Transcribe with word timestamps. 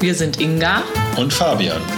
Wir 0.00 0.14
sind 0.14 0.40
Inga 0.40 0.82
und 1.16 1.32
Fabian. 1.32 1.97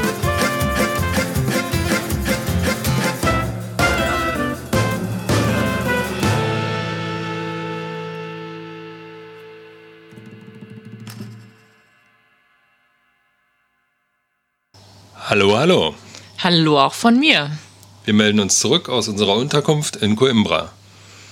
Hallo, 15.31 15.57
hallo. 15.57 15.95
Hallo 16.39 16.77
auch 16.77 16.93
von 16.93 17.17
mir. 17.17 17.57
Wir 18.03 18.13
melden 18.13 18.41
uns 18.41 18.59
zurück 18.59 18.89
aus 18.89 19.07
unserer 19.07 19.35
Unterkunft 19.35 19.95
in 19.95 20.17
Coimbra. 20.17 20.73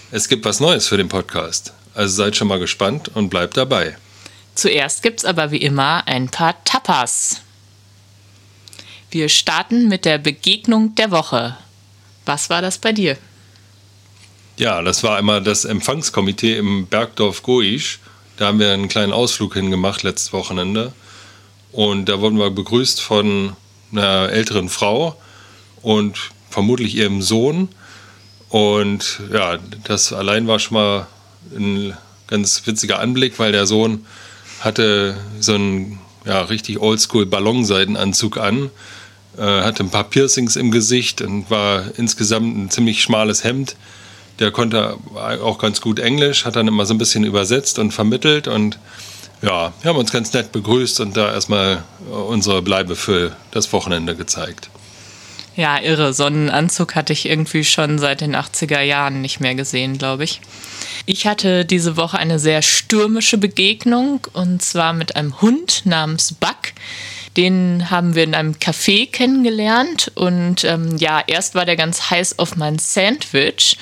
Es 0.09 0.29
gibt 0.29 0.45
was 0.45 0.61
Neues 0.61 0.87
für 0.87 0.95
den 0.95 1.09
Podcast, 1.09 1.73
also 1.95 2.15
seid 2.15 2.37
schon 2.37 2.47
mal 2.47 2.59
gespannt 2.59 3.11
und 3.13 3.27
bleibt 3.27 3.57
dabei. 3.57 3.97
Zuerst 4.55 5.03
gibt's 5.03 5.25
aber 5.25 5.51
wie 5.51 5.57
immer 5.57 6.07
ein 6.07 6.29
paar 6.29 6.63
Tapas. 6.63 7.41
Wir 9.11 9.27
starten 9.27 9.89
mit 9.89 10.05
der 10.05 10.17
Begegnung 10.17 10.95
der 10.95 11.11
Woche. 11.11 11.57
Was 12.25 12.49
war 12.49 12.61
das 12.61 12.77
bei 12.77 12.93
dir? 12.93 13.17
Ja, 14.55 14.81
das 14.81 15.03
war 15.03 15.17
einmal 15.17 15.43
das 15.43 15.65
Empfangskomitee 15.65 16.55
im 16.55 16.87
Bergdorf 16.87 17.43
Goisch. 17.43 17.99
Da 18.37 18.45
haben 18.45 18.59
wir 18.59 18.71
einen 18.71 18.87
kleinen 18.87 19.11
Ausflug 19.11 19.55
hingemacht 19.55 20.03
letztes 20.03 20.31
Wochenende. 20.31 20.93
Und 21.73 22.07
da 22.07 22.21
wurden 22.21 22.39
wir 22.39 22.49
begrüßt 22.49 23.01
von 23.01 23.57
einer 23.91 24.29
älteren 24.29 24.69
Frau 24.69 25.15
und 25.81 26.17
vermutlich 26.49 26.95
ihrem 26.95 27.21
Sohn. 27.21 27.69
Und 28.49 29.19
ja, 29.31 29.57
das 29.83 30.13
allein 30.13 30.47
war 30.47 30.59
schon 30.59 30.75
mal 30.75 31.07
ein 31.55 31.95
ganz 32.27 32.65
witziger 32.65 32.99
Anblick, 32.99 33.39
weil 33.39 33.51
der 33.51 33.65
Sohn 33.65 34.05
hatte 34.59 35.17
so 35.39 35.53
einen 35.53 35.99
ja, 36.25 36.41
richtig 36.41 36.79
oldschool 36.79 37.25
Ballonseidenanzug 37.25 38.37
an, 38.37 38.69
äh, 39.37 39.41
hatte 39.41 39.83
ein 39.83 39.89
paar 39.89 40.03
Piercings 40.03 40.55
im 40.55 40.71
Gesicht 40.71 41.21
und 41.21 41.49
war 41.49 41.83
insgesamt 41.97 42.57
ein 42.57 42.69
ziemlich 42.69 43.01
schmales 43.01 43.43
Hemd. 43.43 43.75
Der 44.39 44.51
konnte 44.51 44.97
auch 45.15 45.57
ganz 45.57 45.81
gut 45.81 45.99
Englisch, 45.99 46.45
hat 46.45 46.55
dann 46.55 46.67
immer 46.67 46.85
so 46.85 46.93
ein 46.93 46.97
bisschen 46.97 47.25
übersetzt 47.25 47.77
und 47.77 47.91
vermittelt 47.91 48.47
und 48.47 48.79
ja, 49.41 49.73
wir 49.81 49.89
haben 49.89 49.97
uns 49.97 50.11
ganz 50.11 50.33
nett 50.33 50.51
begrüßt 50.51 50.99
und 50.99 51.15
da 51.15 51.31
erstmal 51.31 51.83
unsere 52.09 52.61
Bleibe 52.61 52.95
für 52.95 53.35
das 53.51 53.71
Wochenende 53.73 54.15
gezeigt. 54.15 54.69
Ja, 55.55 55.77
irre. 55.77 56.13
Sonnenanzug 56.13 56.95
hatte 56.95 57.11
ich 57.11 57.27
irgendwie 57.27 57.65
schon 57.65 57.99
seit 57.99 58.21
den 58.21 58.35
80er 58.35 58.79
Jahren 58.79 59.21
nicht 59.21 59.41
mehr 59.41 59.55
gesehen, 59.55 59.97
glaube 59.97 60.23
ich. 60.23 60.39
Ich 61.05 61.27
hatte 61.27 61.65
diese 61.65 61.97
Woche 61.97 62.17
eine 62.17 62.39
sehr 62.39 62.61
stürmische 62.61 63.37
Begegnung 63.37 64.21
und 64.31 64.61
zwar 64.61 64.93
mit 64.93 65.15
einem 65.15 65.41
Hund 65.41 65.81
namens 65.85 66.33
Buck. 66.33 66.73
Den 67.35 67.89
haben 67.89 68.15
wir 68.15 68.23
in 68.23 68.35
einem 68.35 68.53
Café 68.53 69.11
kennengelernt 69.11 70.11
und 70.15 70.63
ähm, 70.63 70.97
ja, 70.97 71.21
erst 71.25 71.55
war 71.55 71.65
der 71.65 71.75
ganz 71.75 72.09
heiß 72.09 72.39
auf 72.39 72.55
mein 72.55 72.79
Sandwich 72.79 73.77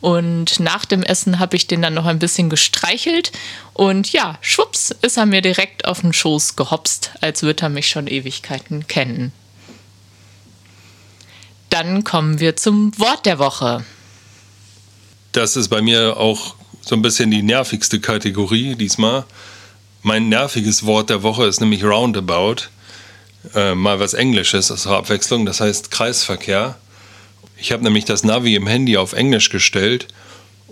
und 0.00 0.60
nach 0.60 0.84
dem 0.84 1.02
Essen 1.02 1.38
habe 1.38 1.56
ich 1.56 1.66
den 1.66 1.82
dann 1.82 1.94
noch 1.94 2.06
ein 2.06 2.18
bisschen 2.18 2.50
gestreichelt. 2.50 3.32
Und 3.72 4.12
ja, 4.12 4.38
schwupps, 4.40 4.94
ist 5.02 5.16
er 5.16 5.26
mir 5.26 5.42
direkt 5.42 5.86
auf 5.86 6.00
den 6.00 6.12
Schoß 6.12 6.56
gehopst, 6.56 7.12
als 7.20 7.42
würde 7.42 7.62
er 7.64 7.68
mich 7.68 7.88
schon 7.88 8.06
Ewigkeiten 8.06 8.86
kennen. 8.86 9.32
Dann 11.70 12.04
kommen 12.04 12.40
wir 12.40 12.56
zum 12.56 12.98
Wort 12.98 13.26
der 13.26 13.38
Woche. 13.38 13.84
Das 15.32 15.56
ist 15.56 15.68
bei 15.68 15.82
mir 15.82 16.16
auch 16.16 16.54
so 16.80 16.94
ein 16.94 17.02
bisschen 17.02 17.30
die 17.30 17.42
nervigste 17.42 18.00
Kategorie 18.00 18.76
diesmal. 18.76 19.24
Mein 20.02 20.28
nerviges 20.28 20.86
Wort 20.86 21.10
der 21.10 21.22
Woche 21.22 21.46
ist 21.46 21.60
nämlich 21.60 21.82
Roundabout. 21.82 22.68
Äh, 23.54 23.74
mal 23.74 24.00
was 24.00 24.14
Englisches 24.14 24.68
zur 24.68 24.96
Abwechslung, 24.96 25.46
das 25.46 25.60
heißt 25.60 25.90
Kreisverkehr. 25.90 26.78
Ich 27.58 27.72
habe 27.72 27.82
nämlich 27.82 28.04
das 28.04 28.22
Navi 28.22 28.54
im 28.54 28.66
Handy 28.66 28.96
auf 28.96 29.12
Englisch 29.12 29.50
gestellt 29.50 30.08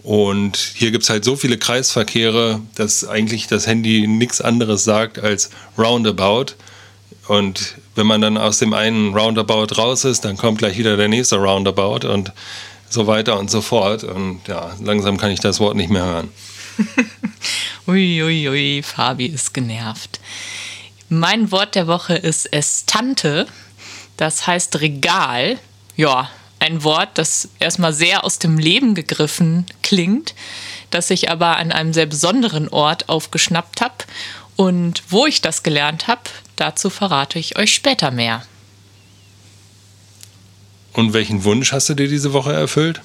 und 0.05 0.57
hier 0.57 0.91
gibt 0.91 1.05
es 1.05 1.11
halt 1.11 1.25
so 1.25 1.35
viele 1.35 1.57
Kreisverkehre, 1.57 2.61
dass 2.75 3.09
eigentlich 3.09 3.47
das 3.47 3.67
Handy 3.67 4.07
nichts 4.07 4.43
anderes 4.43 4.85
sagt 4.85 5.19
als 5.19 5.49
Roundabout. 5.79 6.53
Und 7.27 7.77
wenn 7.95 8.07
man 8.07 8.21
dann 8.21 8.37
aus 8.37 8.59
dem 8.59 8.75
einen 8.75 9.15
Roundabout 9.15 9.75
raus 9.77 10.05
ist, 10.05 10.27
dann 10.27 10.37
kommt 10.37 10.59
gleich 10.59 10.77
wieder 10.77 10.99
der 10.99 11.09
nächste 11.09 11.37
Roundabout 11.37 12.07
und 12.07 12.33
so 12.91 13.07
weiter 13.07 13.39
und 13.39 13.51
so 13.51 13.63
fort. 13.63 14.05
Und 14.05 14.41
ja, 14.47 14.77
langsam 14.79 15.17
kann 15.17 15.31
ich 15.31 15.41
das 15.41 15.59
Wort 15.59 15.75
nicht 15.75 15.89
mehr 15.89 16.05
hören. 16.05 16.29
Uiuiui, 17.87 18.49
ui, 18.49 18.83
Fabi 18.83 19.27
ist 19.27 19.55
genervt. 19.55 20.21
Mein 21.09 21.51
Wort 21.51 21.77
der 21.77 21.87
Woche 21.87 22.15
ist 22.15 22.53
Estante. 22.53 23.47
Das 24.19 24.47
heißt 24.47 24.81
Regal. 24.81 25.59
Ja, 25.97 26.29
ein 26.59 26.83
Wort, 26.83 27.11
das 27.19 27.49
erstmal 27.61 27.93
sehr 27.93 28.25
aus 28.25 28.39
dem 28.39 28.59
Leben 28.59 28.95
gegriffen 28.95 29.67
klingt, 29.83 30.35
das 30.91 31.11
ich 31.11 31.31
aber 31.31 31.57
an 31.57 31.73
einem 31.73 31.93
sehr 31.93 32.07
besonderen 32.07 32.69
Ort 32.69 33.09
aufgeschnappt 33.09 33.81
habe. 33.81 34.05
Und 34.57 35.03
wo 35.09 35.27
ich 35.27 35.41
das 35.41 35.63
gelernt 35.63 36.07
habe, 36.07 36.23
dazu 36.57 36.91
verrate 36.91 37.39
ich 37.39 37.59
euch 37.59 37.75
später 37.75 38.11
mehr. 38.11 38.43
Und 40.93 41.13
welchen 41.13 41.45
Wunsch 41.45 41.73
hast 41.73 41.89
du 41.89 41.95
dir 41.95 42.09
diese 42.09 42.33
Woche 42.33 42.53
erfüllt? 42.53 43.01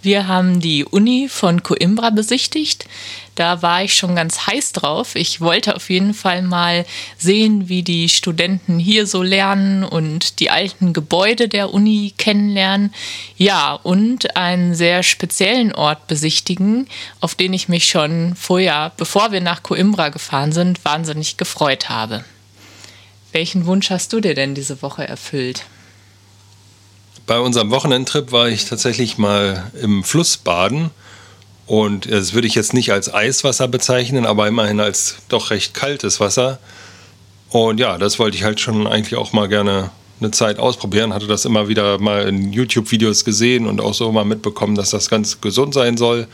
Wir 0.00 0.28
haben 0.28 0.60
die 0.60 0.84
Uni 0.84 1.28
von 1.28 1.64
Coimbra 1.64 2.10
besichtigt. 2.10 2.86
Da 3.34 3.62
war 3.62 3.82
ich 3.82 3.94
schon 3.94 4.14
ganz 4.14 4.46
heiß 4.46 4.72
drauf. 4.72 5.16
Ich 5.16 5.40
wollte 5.40 5.74
auf 5.74 5.90
jeden 5.90 6.14
Fall 6.14 6.42
mal 6.42 6.86
sehen, 7.16 7.68
wie 7.68 7.82
die 7.82 8.08
Studenten 8.08 8.78
hier 8.78 9.06
so 9.06 9.22
lernen 9.22 9.82
und 9.82 10.38
die 10.38 10.50
alten 10.50 10.92
Gebäude 10.92 11.48
der 11.48 11.74
Uni 11.74 12.14
kennenlernen. 12.16 12.94
Ja, 13.36 13.72
und 13.72 14.36
einen 14.36 14.76
sehr 14.76 15.02
speziellen 15.02 15.74
Ort 15.74 16.06
besichtigen, 16.06 16.86
auf 17.20 17.34
den 17.34 17.52
ich 17.52 17.68
mich 17.68 17.86
schon 17.88 18.36
vorher, 18.36 18.92
bevor 18.96 19.32
wir 19.32 19.40
nach 19.40 19.64
Coimbra 19.64 20.10
gefahren 20.10 20.52
sind, 20.52 20.84
wahnsinnig 20.84 21.36
gefreut 21.36 21.88
habe. 21.88 22.24
Welchen 23.32 23.66
Wunsch 23.66 23.90
hast 23.90 24.12
du 24.12 24.20
dir 24.20 24.34
denn 24.34 24.54
diese 24.54 24.80
Woche 24.80 25.06
erfüllt? 25.06 25.64
Bei 27.28 27.40
unserem 27.40 27.70
Wochenendtrip 27.70 28.32
war 28.32 28.48
ich 28.48 28.64
tatsächlich 28.64 29.18
mal 29.18 29.70
im 29.82 30.02
Fluss 30.02 30.38
baden. 30.38 30.88
Und 31.66 32.10
das 32.10 32.32
würde 32.32 32.46
ich 32.46 32.54
jetzt 32.54 32.72
nicht 32.72 32.90
als 32.90 33.12
Eiswasser 33.12 33.68
bezeichnen, 33.68 34.24
aber 34.24 34.48
immerhin 34.48 34.80
als 34.80 35.16
doch 35.28 35.50
recht 35.50 35.74
kaltes 35.74 36.20
Wasser. 36.20 36.58
Und 37.50 37.80
ja, 37.80 37.98
das 37.98 38.18
wollte 38.18 38.38
ich 38.38 38.44
halt 38.44 38.60
schon 38.60 38.86
eigentlich 38.86 39.18
auch 39.18 39.34
mal 39.34 39.46
gerne 39.46 39.90
eine 40.20 40.30
Zeit 40.30 40.58
ausprobieren. 40.58 41.12
Hatte 41.12 41.26
das 41.26 41.44
immer 41.44 41.68
wieder 41.68 41.98
mal 41.98 42.26
in 42.26 42.50
YouTube-Videos 42.50 43.26
gesehen 43.26 43.66
und 43.66 43.82
auch 43.82 43.92
so 43.92 44.10
mal 44.10 44.24
mitbekommen, 44.24 44.74
dass 44.74 44.88
das 44.88 45.10
ganz 45.10 45.42
gesund 45.42 45.74
sein 45.74 45.98
soll. 45.98 46.28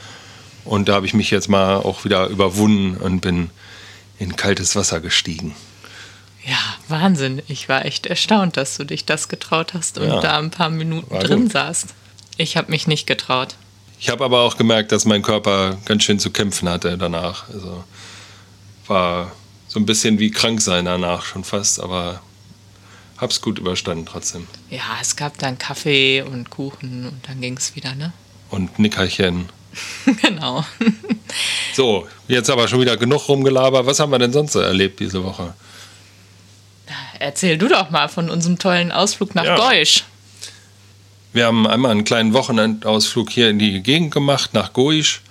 Und 0.65 0.89
da 0.89 0.95
habe 0.95 1.07
ich 1.07 1.15
mich 1.15 1.33
jetzt 1.33 1.49
mal 1.49 1.75
auch 1.79 2.05
wieder 2.05 2.29
überwunden 2.29 2.99
und 2.99 3.19
bin 3.19 3.51
in 4.21 4.37
kaltes 4.37 4.77
Wasser 4.77 5.01
gestiegen. 5.01 5.57
Ja, 6.47 6.59
Wahnsinn. 6.89 7.43
Ich 7.49 7.69
war 7.69 7.85
echt 7.85 8.07
erstaunt, 8.07 8.57
dass 8.57 8.77
du 8.77 8.85
dich 8.85 9.05
das 9.05 9.29
getraut 9.29 9.75
hast 9.75 9.99
und 9.99 10.09
ja, 10.09 10.21
da 10.21 10.39
ein 10.39 10.51
paar 10.51 10.71
Minuten 10.71 11.19
drin 11.19 11.43
gut. 11.45 11.53
saßt. 11.53 11.95
Ich 12.37 12.57
habe 12.57 12.71
mich 12.71 12.87
nicht 12.87 13.07
getraut. 13.07 13.55
Ich 13.99 14.11
habe 14.11 14.25
aber 14.25 14.41
auch 14.41 14.57
gemerkt, 14.57 14.93
dass 14.93 15.05
mein 15.05 15.23
Körper 15.23 15.79
ganz 15.87 16.03
schön 16.03 16.19
zu 16.19 16.31
kämpfen 16.31 16.69
hatte 16.69 16.99
danach. 16.99 17.49
Also 17.49 17.85
war 18.87 19.33
so 19.69 19.81
ein 19.81 19.87
bisschen 19.87 20.19
wie 20.19 20.31
krank 20.31 20.61
sein 20.61 20.85
danach 20.85 21.25
schon 21.25 21.45
fast, 21.45 21.81
aber 21.81 22.21
hab's 23.17 23.41
gut 23.41 23.59
überstanden 23.59 24.05
trotzdem. 24.05 24.47
Ja, 24.69 24.83
es 25.01 25.17
gab 25.17 25.39
dann 25.39 25.57
Kaffee 25.57 26.23
und 26.23 26.51
Kuchen 26.51 27.07
und 27.07 27.21
dann 27.27 27.41
ging 27.41 27.57
es 27.57 27.75
wieder, 27.75 27.95
ne? 27.95 28.13
Und 28.51 28.79
Nickerchen. 28.79 29.49
genau. 30.23 30.65
so, 31.75 32.07
jetzt 32.29 32.51
aber 32.51 32.69
schon 32.69 32.81
wieder 32.81 32.97
genug 32.97 33.29
rumgelabert. 33.29 33.87
Was 33.87 33.99
haben 33.99 34.13
wir 34.13 34.19
denn 34.19 34.33
sonst 34.33 34.53
so 34.53 34.61
erlebt 34.61 35.01
diese 35.01 35.25
Woche? 35.25 35.55
Erzähl 37.25 37.57
du 37.57 37.69
doch 37.69 37.91
mal 37.91 38.09
von 38.09 38.29
unserem 38.31 38.59
tollen 38.59 38.93
Ausflug 38.93 39.35
nach 39.35 39.45
ja. 39.45 39.57
Goisch. 39.57 40.05
Wir 41.33 41.47
haben 41.47 41.67
einmal 41.67 41.91
einen 41.91 42.05
kleinen 42.05 42.33
Wochenendausflug 42.35 43.31
hier 43.31 43.49
in 43.51 43.59
die 43.59 43.83
Gegend 43.83 44.13
gemacht, 44.13 44.55
nach 44.55 44.73
Goisch. 44.73 45.23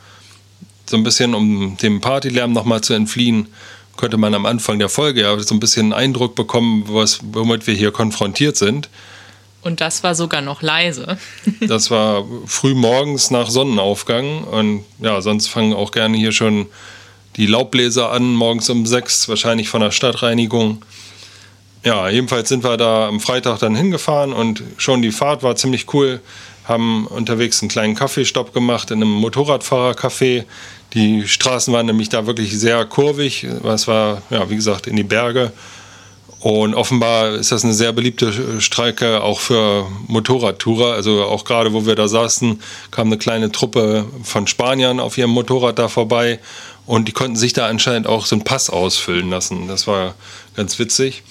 So 0.86 0.98
ein 0.98 1.04
bisschen, 1.04 1.34
um 1.34 1.78
dem 1.78 2.02
Partylärm 2.02 2.52
nochmal 2.52 2.82
zu 2.82 2.94
entfliehen, 2.94 3.48
könnte 3.96 4.18
man 4.18 4.34
am 4.34 4.46
Anfang 4.46 4.80
der 4.80 4.90
Folge 4.90 5.22
ja 5.22 5.40
so 5.40 5.56
ein 5.56 5.60
bisschen 5.60 5.94
einen 5.94 5.94
Eindruck 5.94 6.36
bekommen, 6.36 6.84
was, 6.88 7.20
womit 7.32 7.68
wir 7.68 7.76
hier 7.76 7.92
konfrontiert 7.92 8.58
sind. 8.58 8.90
Und 9.62 9.80
das 9.80 10.04
war 10.04 10.14
sogar 10.14 10.42
noch 10.42 10.62
leise. 10.62 11.18
das 11.62 11.90
war 11.90 12.26
früh 12.48 12.74
morgens 12.74 13.32
nach 13.32 13.50
Sonnenaufgang. 13.50 14.44
Und 14.44 14.84
ja, 15.00 15.22
sonst 15.22 15.48
fangen 15.48 15.74
auch 15.74 15.92
gerne 15.92 16.18
hier 16.18 16.34
schon 16.34 16.66
die 17.38 17.46
Laubbläser 17.46 18.12
an, 18.12 18.34
morgens 18.34 18.70
um 18.70 18.86
sechs, 18.86 19.30
wahrscheinlich 19.30 19.70
von 19.70 19.80
der 19.82 19.92
Stadtreinigung. 19.92 20.84
Ja, 21.86 22.08
jedenfalls 22.08 22.48
sind 22.48 22.64
wir 22.64 22.78
da 22.78 23.08
am 23.10 23.20
Freitag 23.20 23.60
dann 23.60 23.76
hingefahren 23.76 24.32
und 24.32 24.64
schon 24.78 25.02
die 25.02 25.12
Fahrt 25.12 25.44
war 25.44 25.58
ziemlich 25.58 25.94
cool. 25.94 26.22
Haben 26.64 27.08
unterwegs 27.08 27.62
einen 27.62 27.70
kleinen 27.70 27.94
Kaffeestopp 27.94 28.54
gemacht 28.54 28.90
in 28.90 29.02
einem 29.02 29.12
Motorradfahrercafé. 29.12 30.46
Die 30.94 31.28
Straßen 31.28 31.74
waren 31.74 31.86
nämlich 31.86 32.08
da 32.08 32.26
wirklich 32.26 32.58
sehr 32.58 32.86
kurvig. 32.86 33.44
Es 33.44 33.88
war, 33.90 34.22
ja, 34.30 34.50
wie 34.50 34.56
gesagt, 34.56 34.88
in 34.88 34.96
die 34.96 35.04
Berge. 35.04 35.52
Und 36.40 36.74
offenbar 36.74 37.36
ist 37.36 37.52
das 37.52 37.66
eine 37.66 37.74
sehr 37.74 37.92
beliebte 37.92 38.62
Strecke 38.62 39.22
auch 39.22 39.40
für 39.42 39.88
Motorradtourer. 40.08 40.94
Also 40.94 41.24
auch 41.24 41.44
gerade, 41.44 41.74
wo 41.74 41.86
wir 41.86 41.96
da 41.96 42.08
saßen, 42.08 42.62
kam 42.92 43.08
eine 43.08 43.18
kleine 43.18 43.52
Truppe 43.52 44.06
von 44.24 44.48
Spaniern 44.48 45.02
auf 45.02 45.18
ihrem 45.18 45.32
Motorrad 45.32 45.80
da 45.80 45.90
vorbei. 45.90 46.40
Und 46.86 47.08
die 47.10 47.14
konnten 47.14 47.36
sich 47.36 47.52
da 47.52 47.68
anscheinend 47.68 48.08
auch 48.08 48.26
so 48.26 48.36
einen 48.36 48.44
Pass 48.44 48.70
ausfüllen 48.70 49.30
lassen. 49.30 49.68
Das 49.68 49.88
war 49.88 50.16
ganz 50.56 50.80
witzig. 50.80 51.24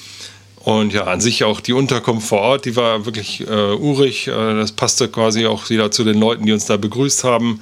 Und 0.64 0.92
ja, 0.92 1.04
an 1.04 1.20
sich 1.20 1.42
auch 1.44 1.60
die 1.60 1.72
Unterkunft 1.72 2.28
vor 2.28 2.40
Ort, 2.40 2.64
die 2.64 2.76
war 2.76 3.04
wirklich 3.04 3.40
äh, 3.40 3.72
urig. 3.72 4.28
Äh, 4.28 4.30
das 4.30 4.72
passte 4.72 5.08
quasi 5.08 5.46
auch 5.46 5.68
wieder 5.70 5.90
zu 5.90 6.04
den 6.04 6.18
Leuten, 6.18 6.46
die 6.46 6.52
uns 6.52 6.66
da 6.66 6.76
begrüßt 6.76 7.24
haben. 7.24 7.60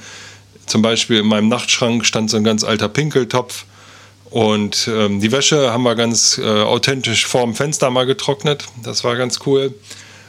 Zum 0.67 0.83
Beispiel 0.83 1.21
in 1.21 1.27
meinem 1.27 1.49
Nachtschrank 1.49 2.05
stand 2.05 2.31
so 2.31 2.37
ein 2.37 2.45
ganz 2.45 2.63
alter 2.63 2.89
Pinkeltopf 2.89 3.65
und 4.31 4.89
ähm, 4.89 5.21
die 5.21 5.33
Wäsche 5.33 5.73
haben 5.73 5.83
wir 5.83 5.97
ganz 5.97 6.39
äh, 6.39 6.63
authentisch 6.63 7.27
vorm 7.27 7.55
Fenster 7.55 7.91
mal 7.91 8.07
getrocknet. 8.07 8.65
Das 8.85 9.03
war 9.03 9.17
ganz 9.17 9.41
cool. 9.45 9.75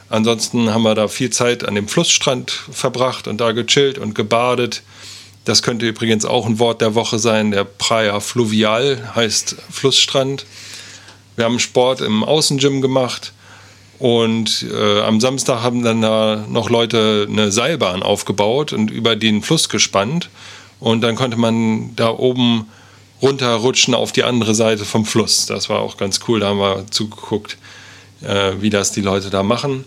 Ansonsten 0.08 0.74
haben 0.74 0.82
wir 0.82 0.96
da 0.96 1.08
viel 1.08 1.30
Zeit 1.30 1.64
an 1.66 1.76
dem 1.76 1.86
Flussstrand 1.88 2.50
verbracht 2.50 3.28
und 3.28 3.40
da 3.40 3.52
gechillt 3.52 3.98
und 3.98 4.14
gebadet. 4.14 4.82
Das 5.44 5.62
könnte 5.62 5.86
übrigens 5.86 6.24
auch 6.24 6.46
ein 6.46 6.58
Wort 6.58 6.80
der 6.80 6.94
Woche 6.94 7.18
sein. 7.18 7.52
Der 7.52 7.64
Praia 7.64 8.18
Fluvial 8.20 9.12
heißt 9.14 9.56
Flussstrand. 9.70 10.44
Wir 11.36 11.44
haben 11.44 11.58
Sport 11.58 12.00
im 12.00 12.24
Außengym 12.24 12.82
gemacht 12.82 13.32
und 13.98 14.66
äh, 14.72 15.00
am 15.00 15.20
Samstag 15.20 15.62
haben 15.62 15.82
dann 15.82 16.02
da 16.02 16.44
noch 16.48 16.70
Leute 16.70 17.26
eine 17.30 17.52
Seilbahn 17.52 18.02
aufgebaut 18.02 18.72
und 18.72 18.90
über 18.90 19.16
den 19.16 19.42
Fluss 19.42 19.68
gespannt. 19.68 20.28
Und 20.80 21.02
dann 21.02 21.14
konnte 21.14 21.36
man 21.36 21.94
da 21.94 22.10
oben 22.10 22.66
runterrutschen 23.22 23.94
auf 23.94 24.10
die 24.10 24.24
andere 24.24 24.54
Seite 24.54 24.84
vom 24.84 25.06
Fluss. 25.06 25.46
Das 25.46 25.68
war 25.68 25.78
auch 25.78 25.96
ganz 25.96 26.20
cool, 26.26 26.40
da 26.40 26.48
haben 26.48 26.58
wir 26.58 26.86
zugeguckt, 26.90 27.56
äh, 28.22 28.54
wie 28.58 28.70
das 28.70 28.90
die 28.90 29.00
Leute 29.00 29.30
da 29.30 29.44
machen. 29.44 29.84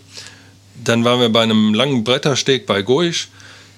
Dann 0.82 1.04
waren 1.04 1.20
wir 1.20 1.28
bei 1.28 1.42
einem 1.42 1.74
langen 1.74 2.02
Brettersteg 2.02 2.64
bei 2.64 2.82
Goisch, 2.82 3.28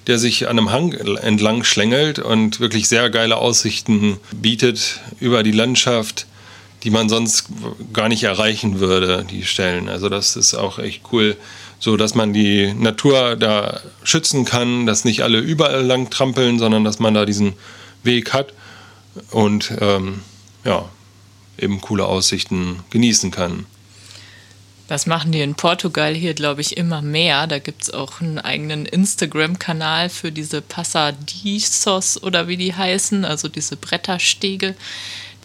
der 0.07 0.19
sich 0.19 0.49
an 0.49 0.59
einem 0.59 0.71
Hang 0.71 0.93
entlang 0.93 1.65
schlängelt 1.65 2.19
und 2.19 2.61
wirklich 2.61 2.89
sehr 2.89 3.11
geile 3.11 3.37
Aussichten 3.37 4.19
bietet 4.33 5.01
über 5.19 5.43
die 5.43 5.53
Landschaft, 5.53 6.27
die 6.83 6.91
man 6.91 7.09
sonst 7.09 7.47
gar 7.93 8.09
nicht 8.09 8.23
erreichen 8.23 8.81
würde, 8.81 9.25
die 9.29 9.45
Stellen. 9.45 9.89
Also 9.89 10.09
das 10.09 10.37
ist 10.37 10.55
auch 10.55 10.79
echt 10.79 11.03
cool, 11.13 11.37
so 11.79 11.97
dass 11.97 12.15
man 12.15 12.33
die 12.33 12.73
Natur 12.75 13.37
da 13.37 13.81
schützen 14.05 14.45
kann, 14.45 14.87
dass 14.87 15.05
nicht 15.05 15.23
alle 15.23 15.39
überall 15.39 15.85
lang 15.85 16.11
trampeln, 16.11 16.59
sondern 16.59 16.85
dass 16.85 16.99
man 16.99 17.15
da 17.15 17.25
diesen 17.25 17.55
Weg 18.03 18.33
hat 18.33 18.53
und 19.31 19.73
ähm, 19.81 20.23
ja, 20.65 20.89
eben 21.59 21.81
coole 21.81 22.07
Aussichten 22.07 22.81
genießen 22.91 23.31
kann. 23.31 23.67
Das 24.89 25.05
machen 25.05 25.33
die 25.33 25.43
in 25.43 25.55
Portugal 25.55 26.15
hier, 26.15 26.33
glaube 26.33 26.63
ich, 26.63 26.79
immer 26.79 27.03
mehr. 27.03 27.47
Da 27.47 27.59
gibt 27.59 27.83
es 27.83 27.91
auch 27.91 28.23
einen 28.23 28.39
eigenen 28.39 28.87
Instagram-Kanal 28.87 30.09
für 30.09 30.33
diese 30.33 30.63
Passadizos 30.63 32.23
oder 32.23 32.49
wie 32.49 32.57
die 32.57 32.75
heißen, 32.75 33.27
also 33.27 33.49
diese 33.49 33.77
Bretterstege. 33.77 34.75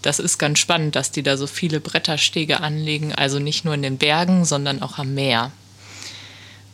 Das 0.04 0.20
ist 0.20 0.38
ganz 0.38 0.60
spannend, 0.60 0.96
dass 0.96 1.12
die 1.12 1.24
da 1.24 1.38
so 1.38 1.48
viele 1.48 1.80
Bretterstege 1.80 2.60
anlegen, 2.60 3.16
also 3.16 3.40
nicht 3.40 3.66
nur 3.66 3.74
in 3.74 3.82
den 3.82 3.98
Bergen, 3.98 4.46
sondern 4.46 4.84
auch 4.84 5.00
am 5.00 5.16
Meer. 5.16 5.52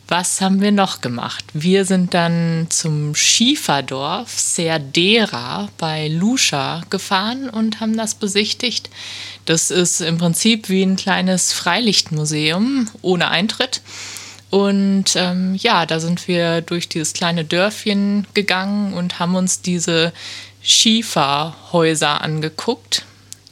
Was 0.08 0.40
haben 0.40 0.60
wir 0.60 0.72
noch 0.72 1.00
gemacht? 1.00 1.44
Wir 1.52 1.84
sind 1.84 2.14
dann 2.14 2.66
zum 2.68 3.14
Schieferdorf 3.14 4.28
Serdera 4.36 5.68
bei 5.78 6.08
Lusha 6.08 6.82
gefahren 6.90 7.48
und 7.48 7.78
haben 7.78 7.96
das 7.96 8.16
besichtigt. 8.16 8.90
Das 9.44 9.70
ist 9.70 10.00
im 10.00 10.18
Prinzip 10.18 10.68
wie 10.68 10.82
ein 10.82 10.96
kleines 10.96 11.52
Freilichtmuseum 11.52 12.90
ohne 13.02 13.28
Eintritt. 13.28 13.82
Und 14.50 15.14
ähm, 15.14 15.54
ja, 15.54 15.86
da 15.86 16.00
sind 16.00 16.26
wir 16.26 16.60
durch 16.62 16.88
dieses 16.88 17.12
kleine 17.12 17.44
Dörfchen 17.44 18.26
gegangen 18.34 18.94
und 18.94 19.20
haben 19.20 19.36
uns 19.36 19.62
diese 19.62 20.12
Schieferhäuser 20.60 22.20
angeguckt 22.20 23.04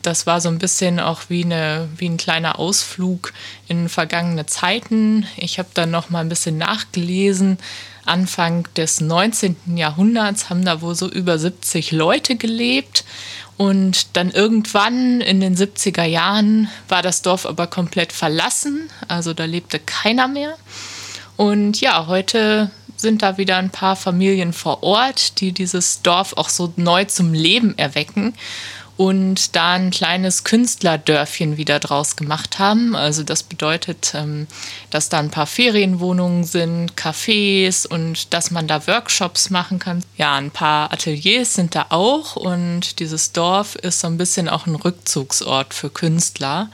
das 0.08 0.26
war 0.26 0.40
so 0.40 0.48
ein 0.48 0.58
bisschen 0.58 1.00
auch 1.00 1.24
wie, 1.28 1.44
eine, 1.44 1.86
wie 1.98 2.08
ein 2.08 2.16
kleiner 2.16 2.58
Ausflug 2.58 3.34
in 3.68 3.90
vergangene 3.90 4.46
Zeiten. 4.46 5.26
Ich 5.36 5.58
habe 5.58 5.68
dann 5.74 5.90
noch 5.90 6.08
mal 6.08 6.20
ein 6.20 6.30
bisschen 6.30 6.56
nachgelesen. 6.56 7.58
Anfang 8.06 8.66
des 8.74 9.02
19. 9.02 9.76
Jahrhunderts 9.76 10.48
haben 10.48 10.64
da 10.64 10.80
wohl 10.80 10.94
so 10.94 11.10
über 11.10 11.38
70 11.38 11.92
Leute 11.92 12.36
gelebt. 12.36 13.04
Und 13.58 14.16
dann 14.16 14.30
irgendwann 14.30 15.20
in 15.20 15.40
den 15.40 15.54
70er 15.54 16.04
Jahren 16.04 16.70
war 16.88 17.02
das 17.02 17.20
Dorf 17.20 17.44
aber 17.44 17.66
komplett 17.66 18.14
verlassen. 18.14 18.88
Also 19.08 19.34
da 19.34 19.44
lebte 19.44 19.78
keiner 19.78 20.26
mehr. 20.26 20.56
Und 21.36 21.82
ja, 21.82 22.06
heute 22.06 22.70
sind 22.96 23.20
da 23.20 23.36
wieder 23.36 23.58
ein 23.58 23.70
paar 23.70 23.94
Familien 23.94 24.54
vor 24.54 24.82
Ort, 24.82 25.40
die 25.40 25.52
dieses 25.52 26.00
Dorf 26.00 26.32
auch 26.38 26.48
so 26.48 26.72
neu 26.76 27.04
zum 27.04 27.34
Leben 27.34 27.76
erwecken 27.76 28.32
und 28.98 29.54
da 29.54 29.74
ein 29.74 29.92
kleines 29.92 30.42
Künstlerdörfchen 30.42 31.56
wieder 31.56 31.78
draus 31.78 32.16
gemacht 32.16 32.58
haben. 32.58 32.96
Also 32.96 33.22
das 33.22 33.44
bedeutet, 33.44 34.12
ähm, 34.14 34.48
dass 34.90 35.08
da 35.08 35.20
ein 35.20 35.30
paar 35.30 35.46
Ferienwohnungen 35.46 36.42
sind, 36.42 36.94
Cafés 36.96 37.86
und 37.86 38.34
dass 38.34 38.50
man 38.50 38.66
da 38.66 38.88
Workshops 38.88 39.50
machen 39.50 39.78
kann. 39.78 40.02
Ja, 40.16 40.34
ein 40.34 40.50
paar 40.50 40.92
Ateliers 40.92 41.54
sind 41.54 41.76
da 41.76 41.86
auch 41.90 42.34
und 42.34 42.98
dieses 42.98 43.30
Dorf 43.30 43.76
ist 43.76 44.00
so 44.00 44.08
ein 44.08 44.18
bisschen 44.18 44.48
auch 44.48 44.66
ein 44.66 44.74
Rückzugsort 44.74 45.74
für 45.74 45.90
Künstler. 45.90 46.68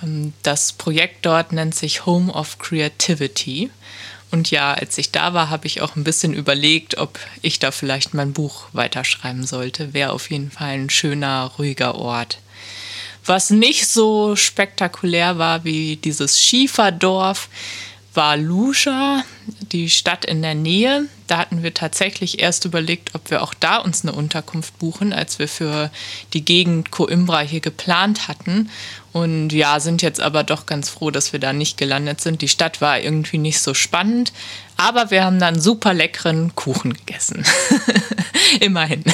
Ähm, 0.00 0.32
das 0.44 0.72
Projekt 0.72 1.26
dort 1.26 1.50
nennt 1.50 1.74
sich 1.74 2.06
Home 2.06 2.32
of 2.32 2.58
Creativity. 2.60 3.72
Und 4.32 4.50
ja, 4.50 4.72
als 4.72 4.96
ich 4.96 5.12
da 5.12 5.34
war, 5.34 5.50
habe 5.50 5.66
ich 5.66 5.82
auch 5.82 5.94
ein 5.94 6.04
bisschen 6.04 6.32
überlegt, 6.32 6.96
ob 6.96 7.18
ich 7.42 7.58
da 7.58 7.70
vielleicht 7.70 8.14
mein 8.14 8.32
Buch 8.32 8.64
weiterschreiben 8.72 9.46
sollte. 9.46 9.92
Wäre 9.92 10.12
auf 10.12 10.30
jeden 10.30 10.50
Fall 10.50 10.70
ein 10.70 10.90
schöner, 10.90 11.52
ruhiger 11.58 11.96
Ort. 11.96 12.38
Was 13.26 13.50
nicht 13.50 13.86
so 13.86 14.34
spektakulär 14.34 15.36
war 15.36 15.64
wie 15.64 15.96
dieses 15.96 16.40
Schieferdorf, 16.40 17.50
war 18.14 18.36
Luja, 18.36 19.24
die 19.72 19.88
Stadt 19.88 20.24
in 20.24 20.42
der 20.42 20.54
Nähe. 20.54 21.06
Da 21.26 21.38
hatten 21.38 21.62
wir 21.62 21.72
tatsächlich 21.72 22.40
erst 22.40 22.64
überlegt, 22.64 23.14
ob 23.14 23.30
wir 23.30 23.42
auch 23.42 23.54
da 23.54 23.78
uns 23.78 24.02
eine 24.02 24.12
Unterkunft 24.12 24.78
buchen, 24.78 25.12
als 25.12 25.38
wir 25.38 25.48
für 25.48 25.90
die 26.34 26.44
Gegend 26.44 26.90
Coimbra 26.90 27.40
hier 27.40 27.60
geplant 27.60 28.28
hatten. 28.28 28.68
Und 29.12 29.52
ja, 29.52 29.80
sind 29.80 30.02
jetzt 30.02 30.20
aber 30.20 30.44
doch 30.44 30.66
ganz 30.66 30.88
froh, 30.88 31.10
dass 31.10 31.32
wir 31.32 31.40
da 31.40 31.52
nicht 31.52 31.76
gelandet 31.78 32.20
sind. 32.20 32.42
Die 32.42 32.48
Stadt 32.48 32.80
war 32.80 33.00
irgendwie 33.00 33.38
nicht 33.38 33.60
so 33.60 33.74
spannend, 33.74 34.32
aber 34.76 35.10
wir 35.10 35.24
haben 35.24 35.38
dann 35.38 35.60
super 35.60 35.94
leckeren 35.94 36.54
Kuchen 36.54 36.94
gegessen. 36.94 37.44
Immerhin. 38.60 39.04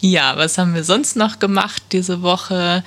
Ja, 0.00 0.36
was 0.36 0.58
haben 0.58 0.74
wir 0.74 0.84
sonst 0.84 1.16
noch 1.16 1.38
gemacht 1.38 1.82
diese 1.92 2.22
Woche? 2.22 2.84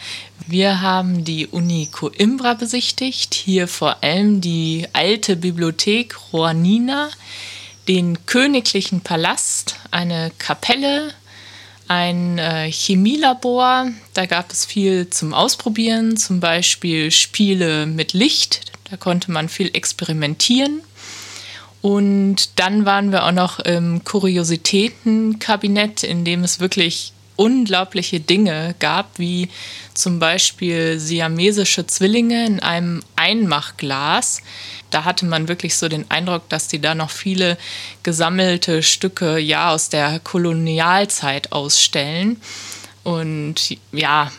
Wir 0.47 0.81
haben 0.81 1.23
die 1.23 1.47
Uni 1.47 1.89
Coimbra 1.91 2.53
besichtigt, 2.53 3.33
hier 3.33 3.67
vor 3.67 4.03
allem 4.03 4.41
die 4.41 4.87
alte 4.93 5.35
Bibliothek 5.35 6.15
Juanina, 6.31 7.09
den 7.87 8.25
königlichen 8.25 9.01
Palast, 9.01 9.75
eine 9.91 10.31
Kapelle, 10.37 11.13
ein 11.87 12.37
äh, 12.37 12.71
Chemielabor. 12.71 13.87
Da 14.13 14.25
gab 14.25 14.51
es 14.51 14.65
viel 14.65 15.09
zum 15.09 15.33
Ausprobieren, 15.33 16.17
zum 16.17 16.39
Beispiel 16.39 17.11
Spiele 17.11 17.85
mit 17.85 18.13
Licht. 18.13 18.71
Da 18.89 18.97
konnte 18.97 19.31
man 19.31 19.49
viel 19.49 19.71
experimentieren. 19.73 20.81
Und 21.81 22.59
dann 22.59 22.85
waren 22.85 23.11
wir 23.11 23.25
auch 23.25 23.31
noch 23.31 23.59
im 23.59 24.03
Kuriositätenkabinett, 24.03 26.03
in 26.03 26.25
dem 26.25 26.43
es 26.43 26.59
wirklich 26.59 27.13
unglaubliche 27.37 28.19
Dinge 28.19 28.75
gab, 28.79 29.17
wie 29.17 29.47
zum 29.93 30.19
Beispiel 30.19 30.99
siamesische 30.99 31.87
Zwillinge 31.87 32.45
in 32.45 32.59
einem 32.59 33.01
Einmachglas. 33.15 34.41
Da 34.89 35.05
hatte 35.05 35.25
man 35.25 35.47
wirklich 35.47 35.77
so 35.77 35.87
den 35.87 36.09
Eindruck, 36.11 36.49
dass 36.49 36.67
die 36.67 36.81
da 36.81 36.95
noch 36.95 37.11
viele 37.11 37.57
gesammelte 38.03 38.83
Stücke 38.83 39.37
ja 39.37 39.71
aus 39.71 39.87
der 39.87 40.19
Kolonialzeit 40.19 41.53
ausstellen. 41.53 42.41
Und 43.03 43.77
ja, 43.93 44.31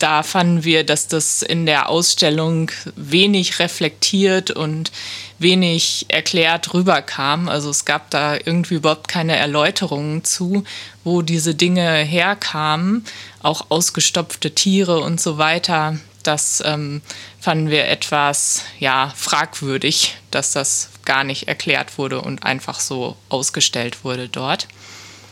da 0.00 0.22
fanden 0.22 0.64
wir, 0.64 0.84
dass 0.84 1.08
das 1.08 1.42
in 1.42 1.66
der 1.66 1.88
Ausstellung 1.88 2.70
wenig 2.96 3.58
reflektiert 3.58 4.50
und 4.50 4.90
wenig 5.38 6.06
erklärt 6.08 6.74
rüberkam. 6.74 7.48
Also 7.48 7.70
es 7.70 7.84
gab 7.84 8.10
da 8.10 8.34
irgendwie 8.34 8.74
überhaupt 8.74 9.08
keine 9.08 9.36
Erläuterungen 9.36 10.24
zu, 10.24 10.64
wo 11.04 11.22
diese 11.22 11.54
Dinge 11.54 11.96
herkamen, 11.98 13.04
auch 13.42 13.70
ausgestopfte 13.70 14.54
Tiere 14.54 15.00
und 15.00 15.20
so 15.20 15.38
weiter. 15.38 15.98
Das 16.22 16.62
ähm, 16.66 17.02
fanden 17.38 17.70
wir 17.70 17.86
etwas 17.86 18.64
ja, 18.78 19.12
fragwürdig, 19.16 20.16
dass 20.30 20.52
das 20.52 20.90
gar 21.04 21.24
nicht 21.24 21.48
erklärt 21.48 21.98
wurde 21.98 22.20
und 22.20 22.42
einfach 22.42 22.80
so 22.80 23.16
ausgestellt 23.28 24.04
wurde 24.04 24.28
dort. 24.28 24.66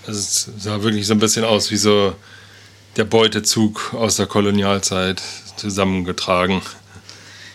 Also 0.07 0.21
es 0.21 0.51
sah 0.59 0.83
wirklich 0.83 1.07
so 1.07 1.15
ein 1.15 1.19
bisschen 1.19 1.45
aus 1.45 1.71
wie 1.71 1.77
so 1.77 2.15
der 2.99 3.05
Beutezug 3.05 3.95
aus 3.95 4.17
der 4.17 4.27
Kolonialzeit 4.27 5.23
zusammengetragen. 5.57 6.61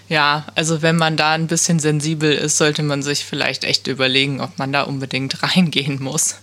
Ja, 0.09 0.45
also 0.55 0.81
wenn 0.81 0.95
man 0.95 1.17
da 1.17 1.31
ein 1.31 1.47
bisschen 1.47 1.79
sensibel 1.79 2.31
ist, 2.31 2.57
sollte 2.57 2.83
man 2.83 3.03
sich 3.03 3.25
vielleicht 3.25 3.63
echt 3.63 3.88
überlegen, 3.88 4.41
ob 4.41 4.57
man 4.57 4.71
da 4.71 4.83
unbedingt 4.83 5.43
reingehen 5.55 6.01
muss. 6.01 6.35